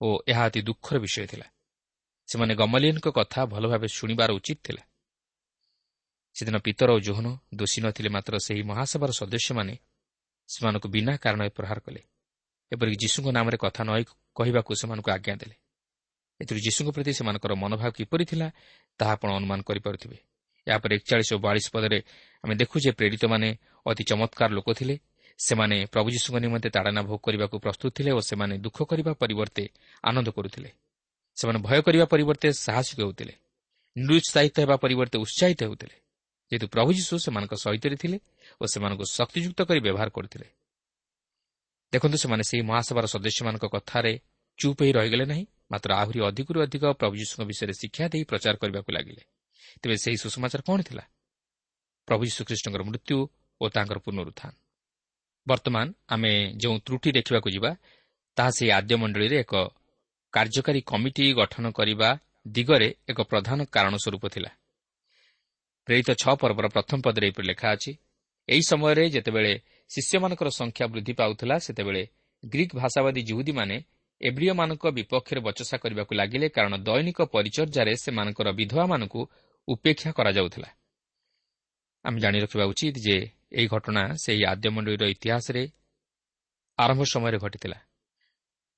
ଓ 0.00 0.06
ଏହା 0.28 0.42
ଅତି 0.48 0.60
ଦୁଃଖର 0.62 0.96
ବିଷୟ 0.98 1.26
ଥିଲା। 1.26 1.46
ସେମାନେ 2.28 2.52
ଗମଲିୟନଙ୍କ 2.54 3.08
କଥା 3.18 3.40
ଭଲ 3.46 3.64
ଭାବେ 3.68 3.88
ଶୁଣିବାର 3.88 4.30
ଉଚିତ 4.38 4.58
ଥିଲା। 4.66 4.82
ସେଦିନ 6.36 6.56
ପିତର 6.58 6.88
ଓ 6.96 6.98
ଜୋହନ 6.98 7.26
ଦୋଷୀ 7.54 7.78
ନଥିଲେ 7.84 8.08
ମାତ୍ର 8.08 8.34
ସେହି 8.46 8.62
ମହାସଭାର 8.62 9.10
ସଦସ୍ୟମାନେ 9.20 9.74
ସେମାନଙ୍କୁ 10.48 10.88
ବିନା 10.88 11.12
କାରଣରେ 11.16 11.50
ପ୍ରହାର 11.58 11.78
କଲେ। 11.86 12.00
ଏପରିକି 12.72 12.98
ଯୀଶୁଙ୍କ 13.02 13.28
ନାମରେ 13.36 13.56
କଥା 13.64 13.82
ନ 13.84 13.90
କହିବାକୁ 14.36 14.70
ସେମାନଙ୍କୁ 14.80 15.10
ଆଜ୍ଞା 15.10 15.34
ଦେଲେ। 15.36 15.56
ଏଥିରୁ 16.40 16.58
ଯୀଶୁଙ୍କ 16.66 16.88
ପ୍ରତି 16.96 17.12
ସେମାନଙ୍କର 17.18 17.52
ମନୋଭାବ 17.62 17.90
କିପରି 17.98 18.24
ଥିଲା 18.24 18.48
ତାହା 19.00 19.12
ଆପଣ 19.16 19.28
ଅନୁମାନ 19.38 19.58
କରିପାରୁଥିବେ। 19.68 20.18
ଏହାପରେ 20.66 20.92
ଏକଚାଳିଶ 20.98 21.30
ଓ 21.36 21.38
ବୟାଳିଶ 21.44 21.66
ପଦରେ 21.74 21.98
ଆମେ 22.44 22.54
ଦେଖୁ 22.60 22.76
ଯେ 22.84 22.90
ପ୍ରେରିତମାନେ 22.98 23.48
ଅତି 23.86 24.02
ଚମତ୍କାର 24.10 24.50
ଲୋକ 24.58 24.68
ଥିଲେ 24.78 24.94
ସେମାନେ 25.46 25.76
ପ୍ରଭୁ 25.86 26.08
ଯୀଶୁଙ୍କ 26.10 26.36
ନିମନ୍ତେ 26.38 26.68
ତାଡ଼ନା 26.70 27.02
ଭୋଗ 27.02 27.18
କରିବାକୁ 27.18 27.56
ପ୍ରସ୍ତୁତ 27.58 27.90
ଥିଲେ 27.96 28.10
ଓ 28.12 28.20
ସେମାନେ 28.20 28.54
ଦୁଃଖ 28.58 28.78
କରିବା 28.82 29.12
ପରିବର୍ତ୍ତେ 29.12 29.64
ଆନନ୍ଦ 30.04 30.28
କରୁଥିଲେ। 30.28 30.70
ସେମାନେ 31.36 31.58
ଭୟ 31.58 31.80
କରିବା 31.82 32.04
ପରିବର୍ତ୍ତେ 32.04 32.48
ସାହସିକ 32.52 32.98
ହେଉଥିଲେ। 33.00 33.34
ନିରୁତ୍ସାହିତ 33.96 34.56
ହେବା 34.60 34.76
ପରିବର୍ତ୍ତେ 34.76 35.18
ଉତ୍ସାହିତ 35.18 35.60
ହେଉଥିଲେ। 35.62 35.96
ଯେହେତୁ 36.50 36.66
ପ୍ରଭୁ 36.68 36.90
ଯୀଶୁ 36.92 37.14
ସେମାନଙ୍କ 37.18 37.54
ସହିତରେ 37.54 37.96
ଥିଲେ 37.96 38.18
ଓ 38.60 38.64
ସେମାନଙ୍କୁ 38.66 39.04
ଶକ୍ତିଯୁକ୍ତ 39.04 39.60
କରି 39.62 39.80
ବ୍ୟବହାର 39.80 40.08
କରୁଥିଲେ। 40.08 40.48
ଦେଖନ୍ତୁ 41.92 42.16
ସେମାନେ 42.18 42.42
ସେହି 42.42 42.62
ମହାସଭାର 42.62 43.06
ସଦସ୍ୟମାନଙ୍କ 43.14 43.64
କଥାରେ 43.74 44.12
ଚୁପ୍ 44.58 44.78
ହୋଇ 44.82 44.92
ରହିଗଲେ 44.92 45.24
ନାହିଁ 45.24 45.44
ମାତ୍ର 45.70 45.90
ଆହୁରି 45.94 46.18
ଅଧିକରୁ 46.28 46.58
ଅଧିକ 46.62 46.84
ପ୍ରଭୁ 47.00 47.14
ଯୀଶୁଙ୍କ 47.16 47.42
ବିଷୟରେ 47.50 47.74
ଶିକ୍ଷା 47.80 48.04
ଦେଇ 48.08 48.24
ପ୍ରଚାର 48.24 48.54
କରିବାକୁ 48.56 48.90
ଲାଗିଲେ। 48.92 49.22
ତେବେ 49.82 49.96
ସେହି 49.96 50.16
ସୁସମାଚାର 50.16 50.60
କ'ଣ 50.68 50.78
ଥିଲା? 50.82 51.04
ପ୍ରଭୁ 52.08 52.22
ଯୀଶୁଖ୍ରୀଷ୍ଟଙ୍କର 52.28 52.82
ମୃତ୍ୟୁ 52.82 53.16
ଓ 53.60 53.64
ତାଙ୍କର 53.68 53.98
ପୁନରୁତ୍ଥାନ। 53.98 54.61
ବର୍ତ୍ତମାନ 55.46 55.86
ଆମେ 56.08 56.32
ଯେଉଁ 56.56 56.76
ତ୍ରୁଟି 56.86 57.10
ଦେଖିବାକୁ 57.12 57.48
ଯିବା 57.50 57.70
ତାହା 58.36 58.50
ସେହି 58.56 58.70
ଆଦ୍ୟ 58.78 58.94
ମଣ୍ଡଳୀରେ 59.02 59.36
ଏକ 59.44 59.54
କାର୍ଯ୍ୟକାରୀ 60.32 60.80
କମିଟି 60.82 61.24
ଗଠନ 61.34 61.64
କରିବା 61.70 62.08
ଦିଗରେ 62.46 62.88
ଏକ 63.10 63.18
ପ୍ରଧାନ 63.22 63.58
କାରଣ 63.74 63.94
ସ୍ୱରୂପ 63.96 64.24
ଥିଲା। 64.34 64.50
ପ୍ରେରିତ 65.88 66.10
ଛଅ 66.22 66.34
ପର୍ବର 66.40 66.66
ପ୍ରଥମ 66.68 66.98
ପଦରେ 67.06 67.26
ଏପରି 67.28 67.46
ଲେଖା 67.46 67.68
ଅଛି 67.74 67.92
ଏହି 68.48 68.62
ସମୟରେ 68.70 69.04
ଯେତେବେଳେ 69.14 69.52
ଶିଷ୍ୟମାନଙ୍କର 69.90 70.48
ସଂଖ୍ୟା 70.60 70.84
ବୃଦ୍ଧି 70.92 71.12
ପାଉଥିଲା 71.20 71.56
ସେତେବେଳେ 71.58 72.02
ଗ୍ରୀକ୍ 72.42 72.74
ଭାଷାବାଦୀ 72.74 73.22
ଜୁହୁଦୀମାନେ 73.22 73.76
ଏବ୍ରିୟମାନଙ୍କ 74.20 74.84
ବିପକ୍ଷରେ 74.96 75.40
ବଚସା 75.40 75.76
କରିବାକୁ 75.82 76.12
ଲାଗିଲେ 76.14 76.46
କାରଣ 76.48 76.74
ଦୈନିକ 76.88 77.18
ପରିଚର୍ଯାରେ 77.34 77.92
ସେମାନଙ୍କର 78.04 78.48
ବିଧବାମାନଙ୍କୁ 78.60 79.20
ଉପେକ୍ଷା 79.68 80.10
କରାଯାଉଥିଲା। 80.18 80.68
ଆମେ 82.04 82.18
ଜାଣି 82.20 82.38
ରଖିବା 82.44 82.64
ଉଚିତ 82.64 82.96
ଯେ 82.98 83.16
ଏହି 83.52 83.66
ଘଟଣା 83.66 84.02
ସେହି 84.14 84.42
ଆଦ୍ୟମଣ୍ଡଳୀର 84.44 85.04
ଇତିହାସରେ 85.14 85.62
ଆରମ୍ଭ 86.78 87.02
ସମୟରେ 87.04 87.38
ଘଟିଥିଲା 87.38 87.78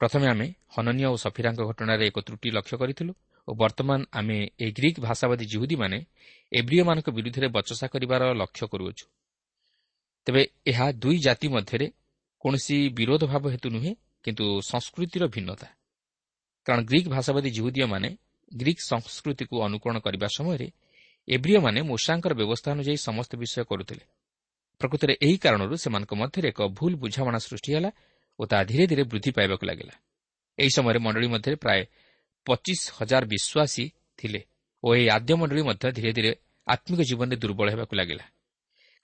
ପ୍ରଥମେ 0.00 0.26
ଆମେ 0.26 0.46
ହନନୀୟ 0.74 1.04
ଓ 1.06 1.16
ସଫିରାଙ୍କ 1.16 1.60
ଘଟଣାରେ 1.70 2.04
ଏକ 2.06 2.18
ତ୍ରୁଟି 2.26 2.48
ଲକ୍ଷ୍ୟ 2.56 2.76
କରିଥିଲୁ 2.82 3.12
ଓ 3.48 3.50
ବର୍ତ୍ତମାନ 3.54 4.00
ଆମେ 4.12 4.38
ଏହି 4.64 4.72
ଗ୍ରୀକ୍ 4.72 4.98
ଭାଷାବାଦୀ 5.00 5.44
ଜୁହୁଦୀମାନେ 5.44 5.98
ଏବ୍ରିୟମାନଙ୍କ 6.52 7.08
ବିରୁଦ୍ଧରେ 7.16 7.48
ବଚସା 7.56 7.86
କରିବାର 7.86 8.22
ଲକ୍ଷ୍ୟ 8.34 8.66
କରୁଅଛୁ। 8.72 9.04
ତେବେ 10.26 10.42
ଏହା 10.66 10.86
ଦୁଇ 10.92 11.18
ଜାତି 11.18 11.48
ମଧ୍ୟରେ 11.48 11.86
କୌଣସି 12.44 12.76
ବିରୋଧ 12.98 13.22
ଭାବ 13.24 13.44
ହେତୁ 13.54 13.68
ନୁହେଁ 13.76 13.92
କିନ୍ତୁ 14.24 14.44
ସଂସ୍କୃତିର 14.70 15.24
ଭିନ୍ନତା। 15.26 15.68
କାରଣ 16.66 16.80
ଗ୍ରୀକ୍ 16.84 17.08
ଭାଷାବାଦୀ 17.08 17.50
ଜୁହୁଦୀୟମାନେ 17.50 18.10
ଗ୍ରୀକ୍ 18.52 18.82
ସଂସ୍କୃତିକୁ 18.90 19.54
ଅନୁକରଣ 19.66 19.96
କରିବା 20.06 20.28
ସମୟରେ 20.36 20.68
ଏବ୍ରିୟମାନେ 21.28 21.80
ମୂଷାଙ୍କର 21.82 22.32
ବ୍ୟବସ୍ଥା 22.40 22.68
ଅନୁଯାୟୀ 22.74 22.98
ସମସ୍ତ 23.08 23.32
ବିଷୟ 23.42 23.64
କରୁଥିଲେ। 23.70 24.04
ପ୍ରକୃତରେ 24.84 25.14
ଏହି 25.26 25.36
କାରଣରୁ 25.44 25.74
ସେମାନଙ୍କ 25.84 26.12
ମଧ୍ୟରେ 26.22 26.46
ଏକ 26.52 26.60
ଭୁଲ 26.78 26.92
ବୁଝାମଣା 27.02 27.38
ସୃଷ୍ଟି 27.46 27.70
ହେଲା 27.74 27.90
ଓ 28.38 28.42
ତାହା 28.50 28.62
ଧୀରେ 28.70 28.84
ଧୀରେ 28.90 29.02
ବୃଦ୍ଧି 29.10 29.30
ପାଇବାକୁ 29.36 29.64
ଲାଗିଲା। 29.70 29.94
ଏହି 30.58 30.70
ସମୟରେ 30.76 30.98
ମଣ୍ଡଳୀ 31.04 31.28
ମଧ୍ୟରେ 31.34 31.56
ପ୍ରାୟ 31.64 31.80
ପଚିଶ 32.46 32.80
ହଜାର 32.98 33.22
ବିଶ୍ୱାସୀ 33.32 33.84
ଥିଲେ 34.18 34.40
ଓ 34.82 34.88
ଏହି 34.94 35.06
ଆଦ୍ୟ 35.16 35.32
ମଣ୍ଡଳୀ 35.40 35.62
ମଧ୍ୟ 35.68 35.84
ଧୀରେ 35.96 36.10
ଧୀରେ 36.16 36.30
ଆତ୍ମିକ 36.66 37.00
ଜୀବନରେ 37.08 37.36
ଦୁର୍ବଳ 37.42 37.66
ହେବାକୁ 37.74 37.94
ଲାଗିଲା। 38.00 38.24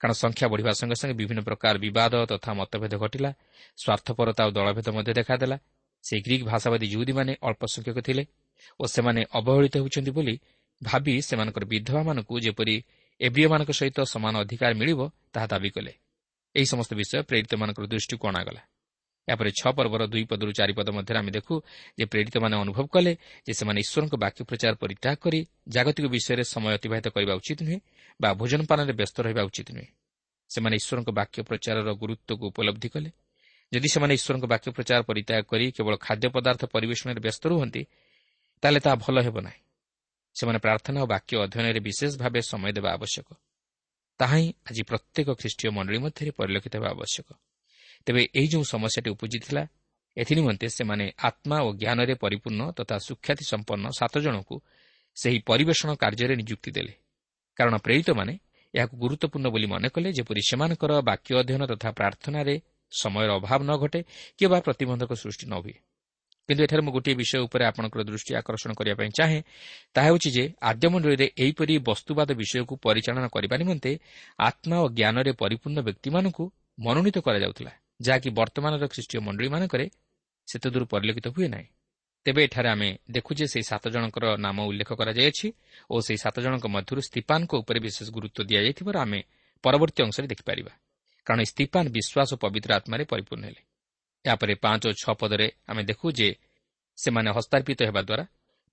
କାରଣ 0.01 0.13
ସଂଖ୍ୟା 0.23 0.45
ବଢ଼ିବା 0.51 0.71
ସଙ୍ଗେ 0.79 0.95
ସଙ୍ଗେ 1.01 1.15
ବିଭିନ୍ନ 1.21 1.41
ପ୍ରକାର 1.47 1.73
ବିବାଦ 1.85 2.13
ତଥା 2.31 2.51
ମତଭେଦ 2.59 2.93
ଘଟିଲା 3.03 3.31
ସ୍ୱାର୍ଥପରତା 3.81 4.41
ଓ 4.47 4.51
ଦଳଭେଦ 4.57 4.87
ମଧ୍ୟ 4.97 5.11
ଦେଖାଦେଲା। 5.19 5.57
ସେହି 6.03 6.21
ଗ୍ରୀକ୍ 6.25 6.43
ଭାଷାବାଦୀ 6.49 6.85
ଯୁହୁଦୀମାନେ 6.93 7.33
ଅଳ୍ପ 7.47 7.61
ସଂଖ୍ୟକ 7.73 7.97
ଥିଲେ 8.07 8.23
ଓ 8.79 8.83
ସେମାନେ 8.95 9.21
ଅବହେଳିତ 9.39 9.75
ହେଉଛନ୍ତି 9.81 10.11
ବୋଲି 10.17 10.35
ଭାବି 10.81 11.13
ସେମାନଙ୍କର 11.27 11.63
ବିଧବାମାନଙ୍କୁ 11.73 12.35
ଯେପରି 12.45 12.75
ଏବ୍ରିୟମାନଙ୍କ 13.21 13.71
ସହିତ 13.71 13.97
ସମାନ 14.13 14.33
ଅଧିକାର 14.43 14.71
ମିଳିବ 14.81 14.99
ତାହା 15.33 15.47
ଦାବି 15.51 15.69
କଲେ। 15.75 15.93
ଏହି 16.55 16.67
ସମସ୍ତ 16.73 16.91
ବିଷୟ 16.99 17.15
ପ୍ରେରିତମାନଙ୍କର 17.29 17.85
ଦୃଷ୍ଟିକୁ 17.93 18.25
ଅଣାଗଲା। 18.27 18.61
ଏହାପରେ 19.27 19.49
ଛଅ 19.59 19.71
ପର୍ବର 19.77 20.01
ଦୁଇ 20.13 20.25
ପଦରୁ 20.31 20.51
ଚାରିପଦ 20.59 20.87
ମଧ୍ୟରେ 20.97 21.17
ଆମେ 21.21 21.31
ଦେଖୁ 21.37 21.53
ଯେ 21.99 22.05
ପ୍ରେରିତମାନେ 22.11 22.55
ଅନୁଭବ 22.63 22.85
କଲେ 22.95 23.11
ଯେ 23.45 23.53
ସେମାନେ 23.59 23.79
ଈଶ୍ୱରଙ୍କ 23.85 24.13
ବାକ୍ୟ 24.23 24.41
ପ୍ରଚାର 24.49 24.73
ପରିତ୍ୟାଗ 24.83 25.15
କରି 25.23 25.39
ଜାଗତିକ 25.67 26.05
ବିଷୟରେ 26.15 26.43
ସମୟ 26.53 26.71
ଅତିବାହିତ 26.77 27.07
କରିବା 27.15 27.33
ଉଚିତ 27.39 27.59
ନୁହେଁ 27.67 27.79
ବା 28.19 28.29
ଭୋଜନ 28.39 28.61
ପାନରେ 28.69 28.93
ବ୍ୟସ୍ତ 28.99 29.17
ରହିବା 29.25 29.43
ଉଚିତ 29.49 29.67
ନୁହେଁ। 29.77 29.89
ସେମାନେ 30.49 30.75
ଈଶ୍ୱରଙ୍କ 30.81 31.09
ବାକ୍ୟ 31.19 31.37
ପ୍ରଚାରର 31.49 31.89
ଗୁରୁତ୍ୱକୁ 32.01 32.43
ଉପଲବ୍ଧି 32.51 32.89
କଲେ। 32.93 33.09
ଯଦି 33.71 33.87
ସେମାନେ 33.93 34.13
ଈଶ୍ୱରଙ୍କ 34.19 34.45
ବାକ୍ୟ 34.53 34.67
ପ୍ରଚାର 34.75 35.01
ପରିତ୍ୟାଗ 35.09 35.41
କରି 35.51 35.65
କେବଳ 35.77 35.93
ଖାଦ୍ୟ 36.05 36.27
ପଦାର୍ଥ 36.35 36.61
ପରିବେଷଣରେ 36.73 37.21
ବ୍ୟସ୍ତ 37.25 37.43
ରୁହନ୍ତି 37.51 37.81
ତାହେଲେ 38.63 38.79
ତାହା 38.85 38.95
ଭଲ 39.03 39.15
ହେବ 39.25 39.37
ନାହିଁ। 39.47 39.61
ସେମାନେ 40.35 40.59
ପ୍ରାର୍ଥନା 40.59 40.97
ଓ 41.03 41.05
ବାକ୍ୟ 41.05 41.33
ଅଧ୍ୟୟନରେ 41.37 41.79
ବିଶେଷ 41.79 42.11
ଭାବେ 42.17 42.39
ସମୟ 42.41 42.71
ଦେବା 42.71 42.89
ଆବଶ୍ୟକ। 42.91 43.29
ତାହା 44.19 44.35
ହିଁ 44.37 44.47
ଆଜି 44.69 44.83
ପ୍ରତ୍ୟେକ 44.83 45.27
ଖ୍ରୀଷ୍ଟୀୟ 45.39 45.69
ମଣ୍ଡଳୀ 45.71 45.99
ମଧ୍ୟରେ 46.05 46.31
ପରିଲକ୍ଷିତ 46.31 46.73
ହେବା 46.77 46.89
ଆବଶ୍ୟକ। 46.89 47.27
ତେବେ 48.05 48.21
ଏହି 48.37 48.47
ଯେଉଁ 48.47 48.63
ସମସ୍ୟାଟି 48.63 49.09
ଉପୁଜିଥିଲା 49.09 49.63
ଏଥିନିମନ୍ତେ 50.17 50.67
ସେମାନେ 50.69 51.05
ଆତ୍ମା 51.29 51.57
ଓ 51.61 51.69
ଜ୍ଞାନରେ 51.81 52.13
ପରିପୂର୍ଣ୍ଣ 52.23 52.61
ତଥା 52.77 52.95
ସୁଖ୍ୟାତି 53.07 53.43
ସମ୍ପନ୍ନ 53.51 53.85
ସାତ 53.99 54.13
ଜଣଙ୍କୁ 54.19 54.55
ସେହି 55.17 55.39
ପରିବେଷଣ 55.49 55.89
କାର୍ଯ୍ୟରେ 55.95 56.35
ନିଯୁକ୍ତି 56.35 56.69
ଦେଲେ। 56.71 56.93
କାରଣ 57.57 57.75
ପ୍ରେରିତମାନେ 57.77 58.33
ଏହାକୁ 58.73 58.93
ଗୁରୁତ୍ୱପୂର୍ଣ୍ଣ 59.03 59.47
ବୋଲି 59.53 59.67
ମନେ 59.73 59.87
କଲେ 59.95 60.09
ଯେପରି 60.17 60.41
ସେମାନଙ୍କର 60.49 60.91
ବାକ୍ୟ 61.09 61.31
ଅଧ୍ୟୟନ 61.39 61.61
ତଥା 61.71 61.89
ପ୍ରାର୍ଥନାରେ 61.91 62.55
ସମୟର 62.91 63.29
ଅଭାବ 63.39 63.59
ନ 63.63 63.71
ଘଟେ 63.81 63.99
କିମ୍ବା 64.37 64.59
ପ୍ରତିବନ୍ଧକ 64.59 65.11
ସୃଷ୍ଟି 65.13 65.45
ନ 65.47 65.53
ହୁଏ। 65.63 65.75
କିନ୍ତୁ 66.51 66.63
ଏଠାରେ 66.67 66.81
ମୁଁ 66.83 66.91
ଗୋଟିଏ 66.91 67.15
ବିଷୟ 67.15 67.37
ଉପରେ 67.47 67.63
ଆପଣଙ୍କର 67.65 68.01
ଦୃଷ୍ଟି 68.03 68.31
ଆକର୍ଷଣ 68.35 68.71
କରିବା 68.79 68.95
ପାଇଁ 68.99 69.09
ଚାହେଁ। 69.19 69.39
ତାହା 69.95 70.07
ହେଉଛି 70.07 70.29
ଯେ 70.37 70.43
ଆଦ୍ୟମଣ୍ଡଳୀରେ 70.69 71.27
ଏହିପରି 71.43 71.73
ବସ୍ତୁବାଦ 71.89 72.29
ବିଷୟକୁ 72.41 72.73
ପରିଚାଳନା 72.85 73.27
କରିବା 73.35 73.55
ନିମନ୍ତେ 73.61 73.91
ଆତ୍ମା 74.39 74.77
ଓ 74.83 74.87
ଜ୍ଞାନରେ 74.97 75.31
ପରିପୂର୍ଣ୍ଣ 75.41 75.79
ବ୍ୟକ୍ତିମାନଙ୍କୁ 75.87 76.43
ମନୋନୀତ 76.79 77.17
କରାଯାଉଥିଲା 77.27 77.71
ଯାହାକି 78.01 78.29
ବର୍ତ୍ତମାନର 78.39 78.83
ଖ୍ରୀଷ୍ଟୀୟ 78.93 79.19
ମଣ୍ଡଳୀମାନଙ୍କରେ 79.27 79.85
ସେତେଦୂର 80.47 80.83
ପରିଲକ୍ଷିତ 80.93 81.27
ହୁଏ 81.35 81.47
ନାହିଁ। 81.47 81.67
ତେବେ 82.25 82.41
ଏଠାରେ 82.43 82.69
ଆମେ 82.69 82.89
ଦେଖୁ 83.11 83.31
ଯେ 83.39 83.45
ସେହି 83.53 83.65
ସାତ 83.71 83.83
ଜଣଙ୍କର 83.95 84.25
ନାମ 84.45 84.57
ଉଲ୍ଲେଖ 84.69 84.89
କରାଯାଇଅଛି 84.99 85.47
ଓ 85.89 85.95
ସେହି 86.05 86.19
ସାତ 86.23 86.35
ଜଣଙ୍କ 86.45 86.65
ମଧ୍ୟରୁ 86.75 87.01
ସ୍ତିପାନଙ୍କ 87.07 87.51
ଉପରେ 87.61 87.79
ବିଶେଷ 87.85 88.07
ଗୁରୁତ୍ୱ 88.15 88.47
ଦିଆଯାଇଥିବାର 88.49 88.95
ଆମେ 89.05 89.19
ପରବର୍ତ୍ତୀ 89.63 89.99
ଅଂଶରେ 90.05 90.27
ଦେଖିପାରିବା। 90.27 90.73
କାରଣ 91.27 91.41
ସ୍ତିପାନ 91.51 91.83
ବିଶ୍ୱାସ 91.95 92.29
ଓ 92.33 92.37
ପବିତ୍ର 92.43 92.69
ଆତ୍ମାରେ 92.79 93.03
ପରିପୂର୍ଣ୍ଣ 93.11 93.43
ହେଲେ। 93.45 93.61
ଏହାପରେ 94.25 94.53
ପାଞ୍ଚ 94.63 94.83
ଓ 94.87 94.91
ଛଅ 95.01 95.13
ପଦରେ 95.21 95.47
ଆମେ 95.69 95.81
ଦେଖୁ 95.89 96.05
ଯେ 96.19 96.29
ସେମାନେ 96.97 97.29
ହସ୍ତାର୍ପିତ 97.37 97.79
ହେବା 97.89 98.01
ଦ୍ୱାରା 98.09 98.25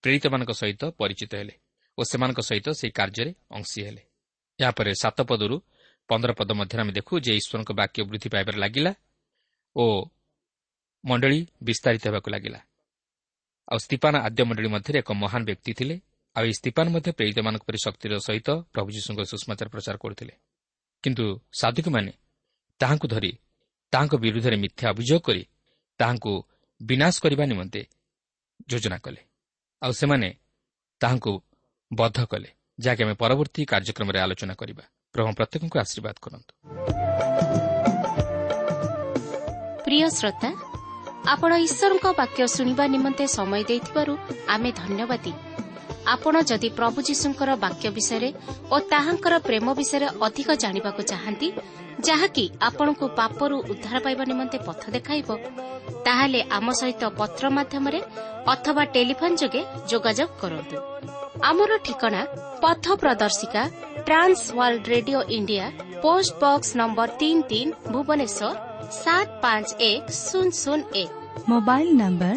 ପ୍ରେରିତମାନଙ୍କ 0.05 0.53
ସହିତ 0.61 0.83
ପରିଚିତ 1.01 1.33
ହେଲେ 1.41 1.55
ଓ 1.99 2.01
ସେମାନଙ୍କ 2.11 2.41
ସହିତ 2.49 2.67
ସେହି 2.79 2.93
କାର୍ଯ୍ୟରେ 2.99 3.33
ଅଂଶୀ 3.57 3.81
ହେଲେ। 3.87 4.03
ଏହାପରେ 4.59 4.91
ସାତ 5.03 5.19
ପଦରୁ 5.31 5.57
ପନ୍ଦର 6.11 6.31
ପଦ 6.39 6.51
ମଧ୍ୟରେ 6.61 6.81
ଆମେ 6.85 6.93
ଦେଖୁ 6.99 7.15
ଯେ 7.27 7.33
ଈଶ୍ୱରଙ୍କ 7.41 7.71
ବାକ୍ୟ 7.81 7.99
ବୃଦ୍ଧି 8.09 8.29
ପାଇବାରେ 8.35 8.59
ଲାଗିଲା 8.65 8.93
ଓ 9.77 9.85
ମଣ୍ଡଳୀ 11.05 11.41
ବିସ୍ତାରିତ 11.63 12.03
ହେବାକୁ 12.09 12.29
ଲାଗିଲା। 12.35 12.61
ଆଉ 13.69 13.79
ସ୍ତିପାନ 13.85 14.15
ଆଦ୍ୟ 14.27 14.43
ମଣ୍ଡଳୀ 14.49 14.69
ମଧ୍ୟରେ 14.75 14.99
ଏକ 15.03 15.11
ମହାନ 15.23 15.43
ବ୍ୟକ୍ତି 15.49 15.73
ଥିଲେ 15.79 15.97
ଆଉ 16.37 16.45
ଏହି 16.49 16.55
ସ୍ତିପାନ 16.61 16.87
ମଧ୍ୟ 16.95 17.11
ପ୍ରେରିତମାନଙ୍କ 17.19 17.63
ପରି 17.69 17.79
ଶକ୍ତିର 17.87 18.13
ସହିତ 18.27 18.49
ପ୍ରଭୁ 18.75 18.89
ଯୀଶୁଙ୍କ 18.97 19.21
ସୁଷମାଚାର 19.31 19.69
ପ୍ରଚାର 19.75 19.97
କରୁଥିଲେ। 20.05 20.35
କିନ୍ତୁ 21.05 21.25
ସାଧୁକମାନେ 21.61 22.13
ତାହାଙ୍କୁ 22.81 23.07
ଧରି 23.15 23.33
ତାହାଙ୍କ 23.93 24.15
ବିରୁଦ୍ଧରେ 24.25 24.57
ମିଥ୍ୟା 24.57 24.87
ଅଭିଯୋଗ 24.91 25.21
କରି 25.21 25.43
ତାହାଙ୍କୁ 26.01 26.33
ବିନାଶ 26.81 27.15
କରିବା 27.23 27.45
ନିମନ୍ତେ 27.45 27.81
ଯୋଜନା 28.71 28.99
କଲେ। 29.05 29.21
ଆଉ 29.83 29.93
ସେମାନେ 29.93 30.29
ତାହାଙ୍କୁ 31.01 31.33
ବଦ୍ଧ 31.91 32.19
କଲେ 32.31 32.51
ଯାହାକି 32.79 33.03
ଆମେ 33.05 33.15
ପରବର୍ତ୍ତୀ 33.23 33.63
କାର୍ଯ୍ୟକ୍ରମରେ 33.65 34.19
ଆଲୋଚନା 34.25 34.55
କରିବା। 34.61 34.85
ପ୍ରଭୁ 35.15 35.29
ପ୍ରତ୍ୟେକଙ୍କୁ 35.39 35.77
ଆଶୀର୍ବାଦ 35.79 36.17
କରନ୍ତୁ। 36.25 36.53
ପ୍ରିୟ 39.85 40.09
ଶ୍ରୋତା 40.19 40.51
ଆପଣ 41.33 41.51
ଈଶ୍ୱରଙ୍କ 41.67 42.07
ବାକ୍ୟ 42.21 42.41
ଶୁଣିବା 42.57 42.85
ନିମନ୍ତେ 42.95 43.25
ସମୟ 43.37 43.63
ଦେଇଥିବାରୁ 43.69 44.13
ଆମେ 44.49 44.71
ଧନ୍ୟବାଦୀ। 44.81 45.33
ଆପଣ 46.15 46.35
ଯଦି 46.51 46.69
ପ୍ରଭୁ 46.79 46.99
ଯୀଶୁଙ୍କର 47.09 47.51
ବାକ୍ୟ 47.65 47.89
ବିଷୟରେ 47.97 48.31
ଓ 48.75 48.77
ତାହାଙ୍କର 48.93 49.35
ପ୍ରେମ 49.49 49.67
ବିଷୟରେ 49.79 50.07
ଅଧିକ 50.27 50.49
ଜାଣିବାକୁ 50.63 51.03
ଚାହାନ୍ତି 51.11 51.49
ଯାହାକି 52.09 52.45
ଆପଣଙ୍କୁ 52.69 53.07
ପାପରୁ 53.19 53.57
ଉଦ୍ଧାର 53.73 53.97
ପାଇବା 54.05 54.25
ନିମନ୍ତେ 54.31 54.59
ପଥ 54.69 54.83
ଦେଖାଇବ 54.97 55.29
ତାହେଲେ 56.07 56.41
ଆମ 56.59 56.67
ସହିତ 56.81 57.03
ପତ୍ର 57.21 57.45
ମାଧ୍ୟମରେ 57.57 58.01
ଅଥବା 58.55 58.83
ଟେଲିଫୋନ୍ 58.95 59.39
ଯୋଗେ 59.41 59.63
ଯୋଗାଯୋଗ 59.91 60.31
କରନ୍ତୁ। 60.43 60.77
ଆମର 61.49 61.73
ଠିକଣା 61.87 62.21
ପଥ 62.63 62.85
ପ୍ରଦର୍ଶିକା 63.03 63.63
Trans 64.07 64.43
World 64.59 64.85
Radio 64.95 65.21
India 65.37 65.67
post 66.05 66.33
box 66.43 66.71
number 66.81 67.09
ତିନି 67.21 67.43
ତିନି 67.51 67.73
ଭୁବନେଶ୍ୱର 67.93 68.51
ସାତ 68.95 69.29
ପାଞ୍ଚ 69.43 69.69
ଏକ 69.91 70.05
ଶୂନ 70.19 70.47
ଶୂନ 70.63 70.81
ଏକ। 71.03 71.11
Mobile 71.51 71.89
number 72.03 72.37